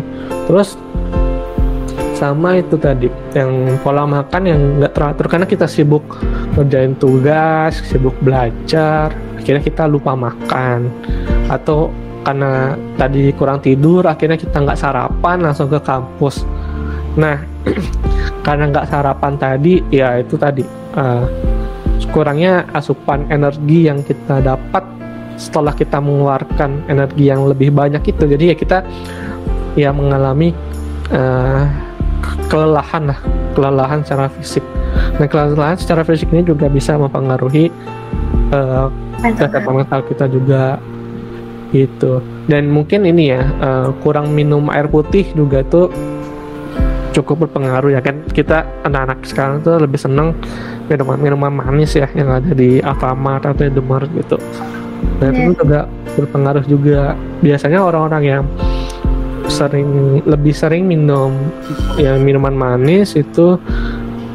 Terus 0.50 0.76
sama 2.16 2.56
itu 2.56 2.80
tadi 2.80 3.12
yang 3.36 3.76
pola 3.84 4.08
makan 4.08 4.42
yang 4.48 4.60
nggak 4.80 4.94
teratur 4.96 5.26
karena 5.28 5.48
kita 5.48 5.68
sibuk 5.68 6.04
ngerjain 6.56 6.96
tugas 6.96 7.76
sibuk 7.92 8.16
belajar 8.24 9.12
akhirnya 9.36 9.62
kita 9.64 9.84
lupa 9.88 10.16
makan. 10.16 10.88
Atau 11.52 11.92
karena 12.26 12.74
tadi 12.98 13.30
kurang 13.38 13.62
tidur 13.62 14.02
akhirnya 14.08 14.40
kita 14.40 14.58
nggak 14.58 14.80
sarapan 14.80 15.46
langsung 15.46 15.70
ke 15.70 15.78
kampus. 15.84 16.42
Nah 17.20 17.38
karena 18.46 18.70
nggak 18.70 18.88
sarapan 18.94 19.34
tadi 19.42 19.82
ya 19.90 20.22
itu 20.22 20.38
tadi. 20.38 20.62
Uh, 20.94 21.26
kurangnya 22.14 22.70
asupan 22.72 23.26
energi 23.34 23.90
yang 23.90 24.00
kita 24.06 24.40
dapat 24.40 24.86
setelah 25.36 25.74
kita 25.76 26.00
mengeluarkan 26.00 26.86
energi 26.88 27.28
yang 27.28 27.44
lebih 27.50 27.74
banyak 27.74 28.06
itu. 28.06 28.24
Jadi 28.24 28.54
ya 28.54 28.56
kita 28.56 28.80
ya 29.76 29.90
mengalami 29.90 30.54
uh, 31.10 31.66
kelelahan 32.48 33.10
lah. 33.12 33.20
Kelelahan 33.58 34.06
secara 34.06 34.30
fisik. 34.30 34.64
Nah 35.18 35.28
kelelahan 35.28 35.76
secara 35.76 36.06
fisik 36.06 36.30
ini 36.32 36.46
juga 36.46 36.70
bisa 36.70 36.96
mempengaruhi 36.96 37.74
uh, 38.54 38.88
kesehatan 39.20 39.66
mental 39.74 40.06
kita 40.06 40.30
juga. 40.30 40.78
Gitu. 41.74 42.24
Dan 42.48 42.72
mungkin 42.72 43.04
ini 43.04 43.36
ya 43.36 43.42
uh, 43.60 43.90
kurang 44.06 44.32
minum 44.32 44.70
air 44.72 44.88
putih 44.88 45.28
juga 45.36 45.66
tuh 45.66 45.92
cukup 47.16 47.48
berpengaruh 47.48 47.96
ya 47.96 48.04
kan 48.04 48.28
kita 48.28 48.68
anak-anak 48.84 49.24
sekarang 49.24 49.64
tuh 49.64 49.80
lebih 49.80 49.96
seneng 49.96 50.36
minuman 50.92 51.16
minuman 51.16 51.54
manis 51.64 51.96
ya 51.96 52.12
yang 52.12 52.28
ada 52.28 52.52
di 52.52 52.84
Alfamart 52.84 53.48
atau 53.48 53.64
Indomaret 53.64 54.12
gitu 54.12 54.36
dan 55.24 55.32
yeah. 55.32 55.40
itu 55.40 55.52
iya. 55.56 55.60
juga 55.64 55.80
berpengaruh 56.20 56.66
juga 56.68 57.00
biasanya 57.40 57.80
orang-orang 57.80 58.24
yang 58.24 58.44
sering 59.48 60.20
lebih 60.28 60.52
sering 60.52 60.84
minum 60.90 61.32
ya 61.96 62.20
minuman 62.20 62.52
manis 62.52 63.16
itu 63.16 63.56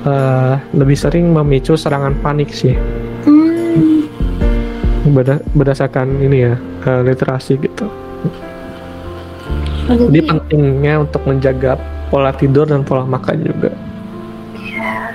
uh, 0.09 0.55
lebih 0.73 0.97
sering 0.97 1.29
memicu 1.29 1.77
serangan 1.77 2.17
panik 2.25 2.49
sih 2.49 2.73
mm. 3.29 4.09
Beda, 5.11 5.41
berdasarkan 5.57 6.21
ini 6.21 6.49
ya 6.49 6.55
uh, 6.87 7.01
literasi 7.05 7.59
gitu 7.61 7.89
jadi 9.91 10.23
pentingnya 10.23 11.03
untuk 11.03 11.27
menjaga 11.27 11.75
pola 12.11 12.35
tidur 12.35 12.67
dan 12.67 12.83
pola 12.83 13.07
makan 13.07 13.47
juga. 13.47 13.71
Ya 14.59 15.15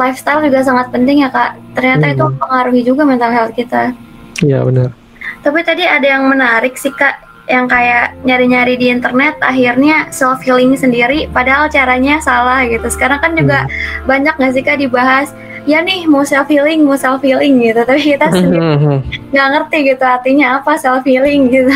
lifestyle 0.00 0.40
juga 0.44 0.60
sangat 0.64 0.92
penting 0.92 1.24
ya 1.26 1.28
kak. 1.32 1.56
Ternyata 1.74 2.04
hmm. 2.06 2.14
itu 2.14 2.22
mempengaruhi 2.24 2.80
juga 2.84 3.02
mental 3.08 3.32
health 3.32 3.54
kita. 3.56 3.92
Iya 4.40 4.64
benar. 4.64 4.96
Tapi 5.40 5.60
tadi 5.64 5.84
ada 5.84 6.04
yang 6.04 6.28
menarik 6.28 6.76
sih 6.76 6.92
kak 6.92 7.28
yang 7.50 7.66
kayak 7.66 8.14
nyari-nyari 8.22 8.78
di 8.78 8.94
internet 8.94 9.34
akhirnya 9.42 10.06
self 10.14 10.38
healing 10.46 10.78
sendiri 10.78 11.26
padahal 11.32 11.66
caranya 11.68 12.20
salah 12.22 12.62
gitu. 12.64 12.86
Sekarang 12.88 13.18
kan 13.20 13.36
juga 13.36 13.66
hmm. 13.66 14.06
banyak 14.08 14.34
nggak 14.36 14.52
sih 14.56 14.62
kak 14.64 14.78
dibahas 14.80 15.32
ya 15.68 15.84
nih 15.84 16.08
mau 16.08 16.24
self 16.24 16.48
healing 16.48 16.84
mau 16.84 16.96
self 16.96 17.20
healing 17.20 17.60
gitu. 17.60 17.80
Tapi 17.84 18.00
kita 18.16 18.26
sendiri 18.32 19.04
nggak 19.34 19.46
ngerti 19.56 19.78
gitu 19.92 20.04
artinya 20.04 20.60
apa 20.60 20.72
self 20.80 21.04
healing 21.04 21.52
gitu. 21.52 21.74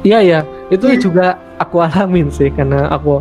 Iya 0.00 0.18
ya 0.22 0.40
itu 0.70 0.86
ya. 0.86 0.96
juga 0.96 1.26
aku 1.58 1.82
alamin 1.86 2.30
sih 2.30 2.48
karena 2.54 2.88
aku 2.88 3.20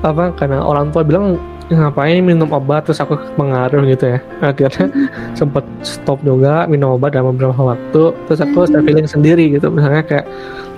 apa 0.00 0.32
karena 0.36 0.64
orang 0.64 0.88
tua 0.92 1.04
bilang 1.04 1.36
ngapain 1.70 2.20
minum 2.24 2.50
obat? 2.50 2.88
Terus 2.88 3.00
aku 3.00 3.14
pengaruh 3.38 3.86
gitu 3.86 4.16
ya. 4.16 4.18
Akhirnya 4.42 4.90
hmm. 4.90 5.34
sempet 5.38 5.64
stop 5.86 6.18
juga 6.26 6.66
minum 6.66 6.98
obat 6.98 7.14
dalam 7.14 7.36
beberapa 7.36 7.76
waktu. 7.76 8.14
Terus 8.26 8.40
aku 8.42 8.66
hmm. 8.66 8.82
feeling 8.82 9.08
sendiri 9.08 9.44
gitu. 9.54 9.70
Misalnya 9.70 10.02
kayak 10.02 10.26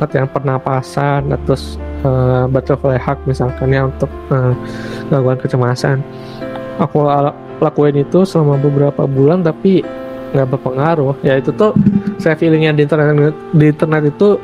latihan 0.03 0.27
pernapasan 0.27 1.31
terus 1.47 1.79
uh, 2.03 2.51
butterfly 2.51 2.99
hug 2.99 3.19
misalkan 3.25 3.71
ya 3.71 3.87
untuk 3.87 4.11
uh, 4.35 4.53
gangguan 5.09 5.39
kecemasan. 5.39 6.03
Aku 6.83 7.07
lakuin 7.63 8.03
itu 8.03 8.27
selama 8.27 8.59
beberapa 8.59 9.07
bulan 9.07 9.47
tapi 9.47 9.87
nggak 10.35 10.49
berpengaruh. 10.59 11.15
Ya 11.23 11.39
itu 11.39 11.55
tuh 11.55 11.77
saya 12.19 12.35
feelingnya 12.35 12.75
di 12.75 12.83
internet 12.85 13.37
di 13.55 13.65
internet 13.71 14.03
itu 14.11 14.41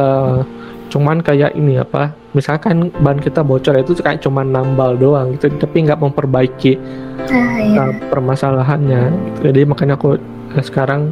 uh, 0.00 0.42
cuman 0.90 1.22
kayak 1.22 1.54
ini 1.54 1.78
apa 1.78 2.10
misalkan 2.30 2.94
ban 3.02 3.18
kita 3.18 3.42
bocor 3.42 3.74
itu 3.74 3.98
kayak 3.98 4.22
cuman 4.22 4.54
nambal 4.54 4.94
doang 4.94 5.34
gitu 5.34 5.50
tapi 5.58 5.82
nggak 5.82 5.98
memperbaiki 5.98 6.78
ah, 7.26 7.58
iya. 7.58 7.78
uh, 7.90 7.92
permasalahannya 8.06 9.10
jadi 9.42 9.66
makanya 9.66 9.98
aku 9.98 10.14
uh, 10.14 10.62
sekarang 10.62 11.10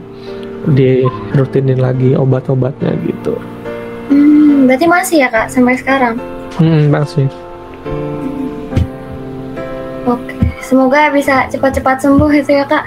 di 0.75 1.07
rutinin 1.39 1.79
lagi 1.79 2.19
obat-obatnya 2.19 2.99
gitu. 3.07 3.39
Hmm, 4.11 4.67
berarti 4.67 4.87
masih 4.91 5.17
ya 5.23 5.29
kak 5.31 5.47
sampai 5.47 5.79
sekarang? 5.79 6.19
Hmm, 6.59 6.91
masih. 6.91 7.31
Oke 10.03 10.39
semoga 10.69 11.09
bisa 11.09 11.49
cepat-cepat 11.49 11.97
sembuh 12.03 12.31
itu 12.35 12.53
ya 12.53 12.65
kak. 12.69 12.85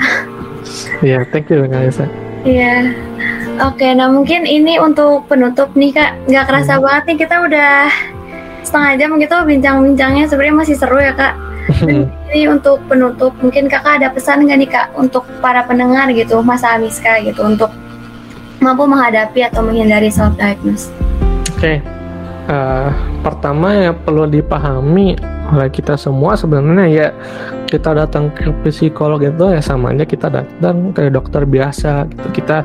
Iya 1.01 1.19
yeah, 1.19 1.21
thank 1.33 1.49
you 1.49 1.65
kak 1.65 1.89
Isa 1.89 2.05
iya. 2.45 2.93
Oke, 3.61 3.93
nah 3.93 4.09
mungkin 4.09 4.49
ini 4.49 4.81
untuk 4.81 5.29
penutup 5.29 5.69
nih 5.77 5.93
kak, 5.93 6.17
nggak 6.25 6.45
kerasa 6.49 6.77
hmm. 6.77 6.81
banget 6.81 7.03
nih 7.05 7.17
kita 7.25 7.35
udah 7.45 7.77
setengah 8.61 8.91
jam 8.97 9.09
gitu 9.17 9.35
bincang-bincangnya 9.45 10.25
sebenarnya 10.29 10.55
masih 10.57 10.75
seru 10.77 10.97
ya 11.01 11.13
kak. 11.13 11.33
Dan 11.81 12.09
ini 12.33 12.49
untuk 12.49 12.81
penutup, 12.89 13.31
mungkin 13.39 13.69
kakak 13.69 14.01
ada 14.01 14.09
pesan 14.11 14.43
nggak 14.49 14.57
nih 14.59 14.69
kak 14.69 14.87
untuk 14.97 15.23
para 15.39 15.61
pendengar 15.65 16.09
gitu, 16.11 16.41
masa 16.41 16.75
Amiska 16.75 17.21
gitu 17.21 17.45
untuk 17.45 17.69
mampu 18.61 18.85
menghadapi 18.85 19.45
atau 19.45 19.61
menghindari 19.65 20.09
self 20.09 20.33
diagnose. 20.37 20.89
Oke, 21.57 21.57
okay. 21.57 21.77
uh, 22.49 22.53
eh, 22.53 22.89
pertama 23.21 23.73
yang 23.73 23.97
perlu 24.01 24.25
dipahami 24.25 25.17
oleh 25.51 25.69
kita 25.69 25.99
semua 25.99 26.39
sebenarnya 26.39 26.87
ya 26.87 27.07
kita 27.67 27.91
datang 27.95 28.31
ke 28.31 28.51
psikolog 28.67 29.19
itu 29.19 29.51
ya 29.51 29.59
sama 29.59 29.91
aja 29.91 30.07
kita 30.07 30.31
datang 30.31 30.95
ke 30.95 31.11
dokter 31.11 31.43
biasa 31.43 32.07
gitu 32.07 32.27
kita 32.43 32.63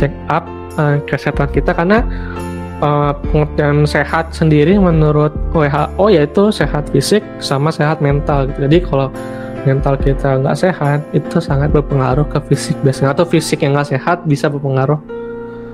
check 0.00 0.12
up 0.32 0.44
uh, 0.80 0.96
kesehatan 1.04 1.48
kita 1.52 1.76
karena 1.76 2.04
uh, 2.82 3.14
pengertian 3.30 3.86
sehat 3.86 4.34
sendiri 4.34 4.76
menurut 4.76 5.32
WHO 5.54 6.10
yaitu 6.10 6.50
sehat 6.50 6.90
fisik 6.90 7.22
sama 7.38 7.70
sehat 7.70 8.02
mental 8.02 8.50
gitu. 8.50 8.66
jadi 8.66 8.78
kalau 8.84 9.08
mental 9.62 9.94
kita 9.94 10.42
nggak 10.42 10.58
sehat 10.58 11.00
itu 11.14 11.38
sangat 11.38 11.70
berpengaruh 11.70 12.26
ke 12.26 12.38
fisik 12.50 12.76
biasanya. 12.82 13.14
Atau 13.14 13.26
fisik 13.26 13.62
yang 13.62 13.78
nggak 13.78 13.94
sehat 13.94 14.26
bisa 14.26 14.50
berpengaruh 14.50 14.98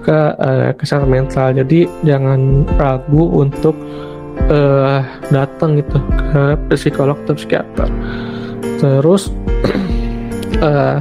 ke 0.04 0.18
uh, 0.38 0.70
kesehatan 0.76 1.10
mental. 1.10 1.52
Jadi 1.56 1.88
jangan 2.04 2.68
ragu 2.76 3.24
untuk 3.40 3.74
uh, 4.48 5.00
datang 5.32 5.80
gitu 5.80 5.98
ke 6.32 6.42
psikolog 6.76 7.16
atau 7.24 7.34
psikiater. 7.36 7.88
Terus 8.78 9.32
uh, 10.62 11.00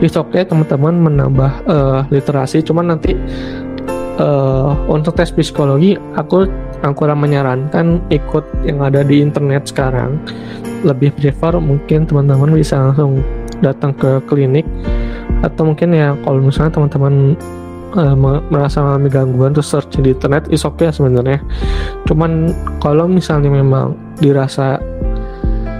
it's 0.00 0.16
okay 0.16 0.46
teman-teman 0.46 0.94
menambah 1.10 1.52
uh, 1.66 2.00
literasi. 2.08 2.62
Cuman 2.62 2.94
nanti 2.94 3.12
uh, 4.18 4.74
untuk 4.90 5.16
tes 5.16 5.30
psikologi 5.30 5.96
aku 6.18 6.46
kurang 6.94 7.22
menyarankan 7.26 8.02
ikut 8.10 8.44
yang 8.62 8.82
ada 8.82 9.02
di 9.02 9.22
internet 9.22 9.70
sekarang. 9.70 10.18
Lebih 10.86 11.14
prefer 11.18 11.58
mungkin 11.58 12.06
teman-teman 12.06 12.54
bisa 12.54 12.78
langsung 12.78 13.22
datang 13.58 13.94
ke 13.94 14.22
klinik. 14.30 14.66
Atau 15.42 15.70
mungkin 15.70 15.94
ya 15.94 16.14
kalau 16.22 16.42
misalnya 16.42 16.78
teman-teman 16.78 17.34
uh, 17.94 18.14
merasa 18.50 18.82
mengalami 18.82 19.08
gangguan 19.10 19.50
terus 19.54 19.70
search 19.70 19.98
di 19.98 20.14
internet 20.14 20.46
is 20.54 20.62
okay 20.62 20.90
sebenarnya. 20.90 21.42
Cuman 22.06 22.54
kalau 22.78 23.10
misalnya 23.10 23.50
memang 23.50 23.94
dirasa 24.18 24.78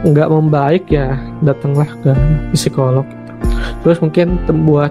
nggak 0.07 0.31
membaik 0.31 0.87
ya 0.91 1.19
datanglah 1.43 1.91
ke 2.03 2.15
psikolog. 2.55 3.07
Terus 3.83 3.99
mungkin 4.03 4.39
buat 4.67 4.91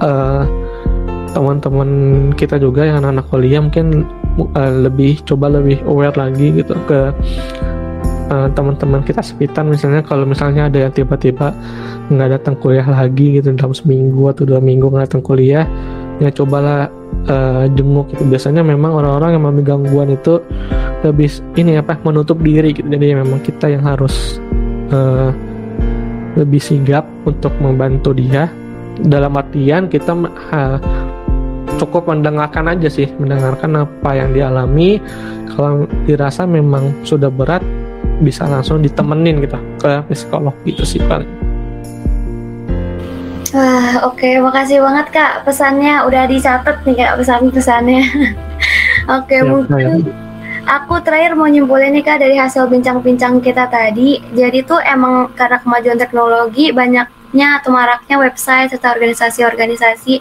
uh, 0.00 0.63
teman-teman 1.34 1.88
kita 2.38 2.56
juga 2.62 2.86
yang 2.86 3.02
anak-anak 3.02 3.26
kuliah 3.28 3.60
mungkin 3.60 4.06
uh, 4.54 4.72
lebih 4.86 5.20
coba 5.26 5.50
lebih 5.50 5.82
aware 5.84 6.14
lagi 6.14 6.54
gitu 6.54 6.78
ke 6.86 7.10
uh, 8.30 8.48
teman-teman 8.54 9.02
kita 9.02 9.20
sekitar. 9.20 9.66
Misalnya 9.66 10.06
kalau 10.06 10.24
misalnya 10.24 10.70
ada 10.70 10.88
yang 10.88 10.92
tiba-tiba 10.94 11.50
nggak 12.08 12.40
datang 12.40 12.54
kuliah 12.62 12.86
lagi 12.86 13.40
gitu 13.40 13.50
dalam 13.52 13.74
seminggu 13.74 14.30
atau 14.30 14.46
dua 14.46 14.60
minggu 14.60 14.92
nggak 14.92 15.10
datang 15.10 15.24
kuliah 15.24 15.64
ya 16.22 16.30
cobalah 16.30 16.86
uh, 17.26 17.64
jenguk 17.74 18.12
itu 18.14 18.22
biasanya 18.28 18.62
memang 18.62 18.94
orang-orang 18.94 19.34
yang 19.34 19.42
mengalami 19.42 19.64
gangguan 19.64 20.08
itu 20.14 20.38
lebih 21.02 21.28
ini 21.58 21.76
apa 21.76 21.98
menutup 22.06 22.38
diri 22.40 22.72
gitu. 22.72 22.86
Jadi 22.86 23.12
memang 23.12 23.40
kita 23.42 23.68
yang 23.68 23.84
harus 23.84 24.40
uh, 24.94 25.34
lebih 26.38 26.60
sigap 26.62 27.06
untuk 27.26 27.52
membantu 27.58 28.14
dia. 28.14 28.48
Dalam 28.94 29.34
artian 29.34 29.90
kita 29.90 30.14
uh, 30.14 30.78
cukup 31.84 32.08
mendengarkan 32.08 32.72
aja 32.72 32.88
sih 32.88 33.06
mendengarkan 33.20 33.84
apa 33.84 34.10
yang 34.16 34.32
dialami 34.32 34.96
kalau 35.52 35.84
dirasa 36.08 36.48
memang 36.48 36.90
sudah 37.04 37.28
berat 37.28 37.60
bisa 38.24 38.48
langsung 38.48 38.80
ditemenin 38.80 39.44
gitu 39.44 39.60
ke 39.76 39.92
psikolog 40.08 40.56
gitu 40.64 40.82
sih 40.82 41.00
paling 41.04 41.28
Wah, 43.54 44.02
oke, 44.02 44.18
okay. 44.18 44.42
makasih 44.42 44.82
banget 44.82 45.14
Kak 45.14 45.46
pesannya 45.46 46.02
udah 46.10 46.26
dicatat 46.26 46.74
nih 46.82 46.98
Kak 46.98 47.22
pesan-pesannya. 47.22 48.02
oke, 49.14 49.30
okay, 49.30 49.46
mungkin 49.46 50.10
aku 50.66 50.98
terakhir 51.06 51.38
mau 51.38 51.46
nyimpulin 51.46 51.94
nih 51.94 52.02
Kak 52.02 52.18
dari 52.18 52.34
hasil 52.34 52.66
bincang-bincang 52.66 53.38
kita 53.38 53.70
tadi. 53.70 54.18
Jadi 54.34 54.66
tuh 54.66 54.82
emang 54.82 55.30
karena 55.38 55.62
kemajuan 55.62 56.02
teknologi 56.02 56.74
banyak 56.74 57.06
maraknya 57.34 57.58
atau 57.58 57.70
maraknya 57.74 58.16
website 58.22 58.70
serta 58.70 58.94
organisasi-organisasi 58.94 60.14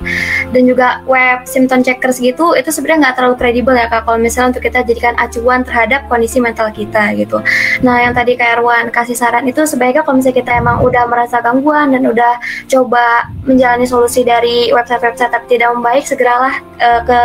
dan 0.49 0.62
juga 0.65 1.06
web 1.06 1.45
symptom 1.45 1.86
checkers 1.86 2.17
gitu 2.17 2.58
itu 2.58 2.73
sebenarnya 2.73 3.06
nggak 3.06 3.15
terlalu 3.21 3.36
kredibel 3.38 3.78
ya 3.78 3.86
kak 3.86 4.10
kalau 4.10 4.17
misalnya 4.17 4.58
untuk 4.58 4.65
kita 4.65 4.82
jadikan 4.82 5.13
acuan 5.21 5.62
terhadap 5.62 6.10
kondisi 6.10 6.41
mental 6.41 6.73
kita 6.73 7.13
gitu. 7.13 7.38
Nah 7.86 8.02
yang 8.02 8.17
tadi 8.17 8.34
kak 8.34 8.58
Erwan 8.58 8.89
kasih 8.89 9.13
saran 9.13 9.45
itu 9.45 9.62
sebaiknya 9.62 10.02
kalau 10.02 10.17
misalnya 10.17 10.41
kita 10.41 10.52
emang 10.58 10.82
udah 10.82 11.06
merasa 11.06 11.38
gangguan 11.38 11.93
dan 11.93 12.02
udah 12.10 12.41
coba 12.65 13.30
menjalani 13.45 13.86
solusi 13.86 14.26
dari 14.26 14.73
website-website 14.73 15.30
tapi 15.30 15.45
tidak 15.54 15.69
membaik 15.78 16.10
segeralah 16.10 16.58
uh, 16.82 17.02
ke 17.06 17.21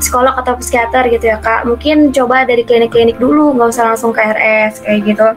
psikolog 0.00 0.32
atau 0.32 0.56
psikiater 0.56 1.12
gitu 1.12 1.28
ya 1.28 1.36
kak. 1.44 1.68
Mungkin 1.68 2.08
coba 2.16 2.48
dari 2.48 2.64
klinik-klinik 2.64 3.20
dulu 3.20 3.52
nggak 3.52 3.68
usah 3.68 3.92
langsung 3.92 4.16
ke 4.16 4.24
RS 4.24 4.80
kayak 4.80 5.00
gitu. 5.04 5.28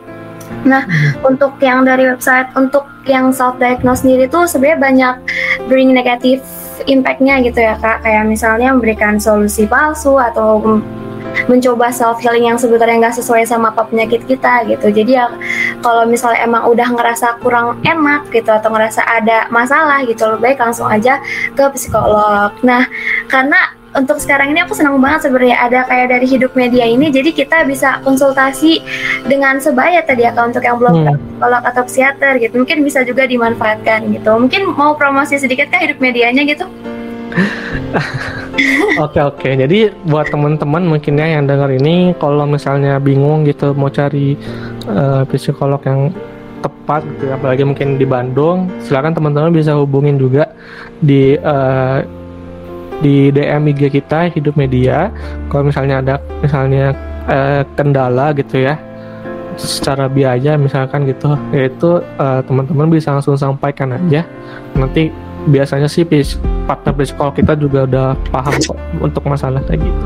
Nah, 0.65 0.83
hmm. 0.83 1.27
untuk 1.27 1.55
yang 1.63 1.83
dari 1.87 2.07
website, 2.09 2.51
untuk 2.55 2.87
yang 3.07 3.31
self 3.31 3.57
diagnose 3.57 4.03
sendiri 4.03 4.27
tuh 4.27 4.45
sebenarnya 4.45 4.79
banyak 4.79 5.15
bring 5.71 5.91
negatif 5.95 6.43
impactnya 6.87 7.43
gitu 7.43 7.59
ya 7.59 7.75
kak. 7.79 8.03
Kayak 8.03 8.25
misalnya 8.27 8.71
memberikan 8.75 9.19
solusi 9.19 9.67
palsu 9.67 10.15
atau 10.19 10.81
mencoba 11.47 11.93
self 11.93 12.19
healing 12.23 12.49
yang 12.49 12.59
sebetulnya 12.59 13.07
nggak 13.07 13.17
sesuai 13.21 13.45
sama 13.45 13.71
apa 13.71 13.87
penyakit 13.87 14.25
kita 14.25 14.65
gitu. 14.67 14.89
Jadi 14.91 15.19
ya 15.19 15.27
kalau 15.83 16.07
misalnya 16.07 16.43
emang 16.43 16.67
udah 16.67 16.87
ngerasa 16.95 17.39
kurang 17.43 17.79
enak 17.85 18.27
gitu 18.33 18.49
atau 18.49 18.69
ngerasa 18.71 19.01
ada 19.05 19.47
masalah 19.53 20.03
gitu, 20.05 20.25
lebih 20.35 20.53
baik 20.53 20.59
langsung 20.59 20.87
aja 20.89 21.21
ke 21.53 21.63
psikolog. 21.75 22.53
Nah, 22.65 22.87
karena 23.29 23.78
untuk 23.95 24.17
sekarang 24.21 24.53
ini 24.53 24.61
aku 24.61 24.77
senang 24.77 25.01
banget 25.01 25.29
sebenarnya. 25.29 25.57
Ada 25.65 25.79
kayak 25.89 26.07
dari 26.13 26.27
hidup 26.29 26.51
media 26.53 26.85
ini 26.85 27.09
jadi 27.09 27.29
kita 27.33 27.65
bisa 27.65 28.01
konsultasi 28.05 28.81
dengan 29.25 29.57
sebaya 29.57 30.05
tadi 30.05 30.25
ya 30.25 30.33
untuk 30.37 30.61
yang 30.61 30.77
belum 30.77 30.93
hmm. 30.93 31.15
psikolog 31.17 31.63
atau 31.65 31.81
psikiater 31.85 32.33
gitu. 32.37 32.53
Mungkin 32.61 32.77
bisa 32.85 33.01
juga 33.01 33.25
dimanfaatkan 33.25 34.09
gitu. 34.13 34.31
Mungkin 34.37 34.61
mau 34.77 34.93
promosi 34.93 35.41
sedikit 35.41 35.71
kah 35.73 35.81
hidup 35.81 35.97
medianya 35.97 36.45
gitu? 36.45 36.65
Oke 38.99 39.23
oke, 39.23 39.47
jadi 39.55 39.95
buat 40.03 40.27
teman-teman 40.27 40.83
mungkin 40.83 41.15
ya 41.15 41.39
yang 41.39 41.47
dengar 41.47 41.71
ini, 41.71 42.11
kalau 42.19 42.43
misalnya 42.43 42.99
bingung 42.99 43.47
gitu 43.47 43.71
mau 43.71 43.87
cari 43.87 44.35
uh, 44.83 45.23
psikolog 45.31 45.79
yang 45.87 46.11
tepat 46.59 47.07
gitu, 47.15 47.31
apalagi 47.31 47.63
mungkin 47.63 47.95
di 47.95 48.03
Bandung, 48.03 48.67
silakan 48.83 49.15
teman-teman 49.15 49.55
bisa 49.55 49.79
hubungin 49.79 50.19
juga 50.19 50.51
di 50.99 51.39
uh, 51.39 52.03
di 52.99 53.31
DM 53.31 53.71
IG 53.71 53.91
kita 53.91 54.31
Hidup 54.31 54.55
Media. 54.59 55.11
Kalau 55.47 55.67
misalnya 55.67 56.03
ada 56.03 56.15
misalnya 56.43 56.95
eh, 57.27 57.61
kendala 57.75 58.31
gitu 58.35 58.63
ya 58.63 58.75
secara 59.59 60.07
biaya 60.07 60.55
misalkan 60.55 61.03
gitu 61.03 61.35
yaitu 61.51 61.99
eh, 61.99 62.41
teman-teman 62.47 62.87
bisa 62.91 63.15
langsung 63.15 63.35
sampaikan 63.35 63.95
aja. 63.95 64.23
Nanti 64.75 65.11
biasanya 65.47 65.87
sih 65.87 66.03
partner 66.67 66.93
psikolog 66.95 67.33
kita 67.35 67.55
juga 67.55 67.87
udah 67.87 68.07
paham 68.29 68.55
kok 68.59 68.79
untuk 68.99 69.23
masalah 69.27 69.63
kayak 69.67 69.83
gitu. 69.83 70.05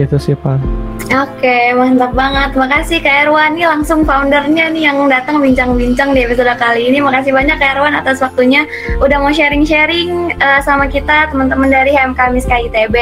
Gitu 0.00 0.16
sih 0.20 0.34
Pak. 0.36 0.81
Oke, 1.10 1.74
mantap 1.74 2.14
banget. 2.14 2.54
Makasih 2.54 3.02
Kak 3.02 3.26
Erwan 3.26 3.58
nih 3.58 3.66
langsung 3.66 4.06
foundernya 4.06 4.70
nih 4.70 4.86
yang 4.86 5.02
datang 5.10 5.42
bincang-bincang 5.42 6.14
di 6.14 6.22
episode 6.22 6.54
kali 6.54 6.86
ini. 6.86 7.02
Makasih 7.02 7.34
banyak 7.34 7.58
Kak 7.58 7.74
Erwan 7.74 7.98
atas 7.98 8.22
waktunya 8.22 8.62
udah 9.02 9.18
mau 9.18 9.34
sharing-sharing 9.34 10.38
uh, 10.38 10.62
sama 10.62 10.86
kita 10.86 11.26
teman-teman 11.34 11.74
dari 11.74 11.90
HMK 11.90 12.20
Miska 12.30 12.54
ITB. 12.54 12.96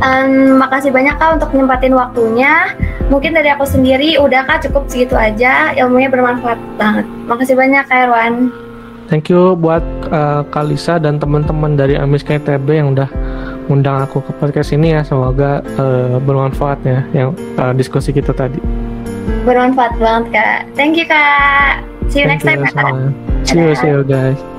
Um, 0.00 0.56
makasih 0.56 0.88
banyak 0.88 1.20
Kak 1.20 1.36
untuk 1.36 1.50
nyempatin 1.52 1.92
waktunya. 1.92 2.72
Mungkin 3.12 3.36
dari 3.36 3.52
aku 3.52 3.68
sendiri 3.68 4.16
udah 4.16 4.48
Kak 4.48 4.64
cukup 4.70 4.88
segitu 4.88 5.20
aja. 5.20 5.76
Ilmunya 5.76 6.08
bermanfaat 6.08 6.58
banget. 6.80 7.04
Makasih 7.28 7.60
banyak 7.60 7.84
Kak 7.84 8.08
Erwan. 8.08 8.48
Thank 9.08 9.32
you 9.32 9.56
buat 9.56 9.80
uh, 10.12 10.44
Kalisa 10.52 11.00
dan 11.00 11.16
teman-teman 11.16 11.80
dari 11.80 11.96
Amiska 11.96 12.36
ITB 12.36 12.68
yang 12.76 12.92
udah 12.92 13.08
undang 13.68 14.02
aku 14.02 14.24
ke 14.24 14.32
podcast 14.40 14.74
ini 14.74 14.96
ya. 14.96 15.00
Semoga 15.04 15.62
uh, 15.78 16.16
bermanfaat 16.20 16.80
ya 16.82 17.04
yang 17.14 17.36
uh, 17.60 17.72
diskusi 17.76 18.10
kita 18.10 18.34
tadi. 18.34 18.58
Bermanfaat 19.44 19.96
banget 20.00 20.24
kak. 20.34 20.58
Thank 20.74 20.96
you 20.96 21.06
kak. 21.06 21.84
See 22.08 22.24
you 22.24 22.28
Thank 22.28 22.44
next 22.44 22.74
you, 22.74 22.80
time 22.80 23.14
kak. 23.14 23.46
See 23.46 23.60
you, 23.60 23.72
see 23.76 23.88
you 23.92 24.02
guys. 24.04 24.57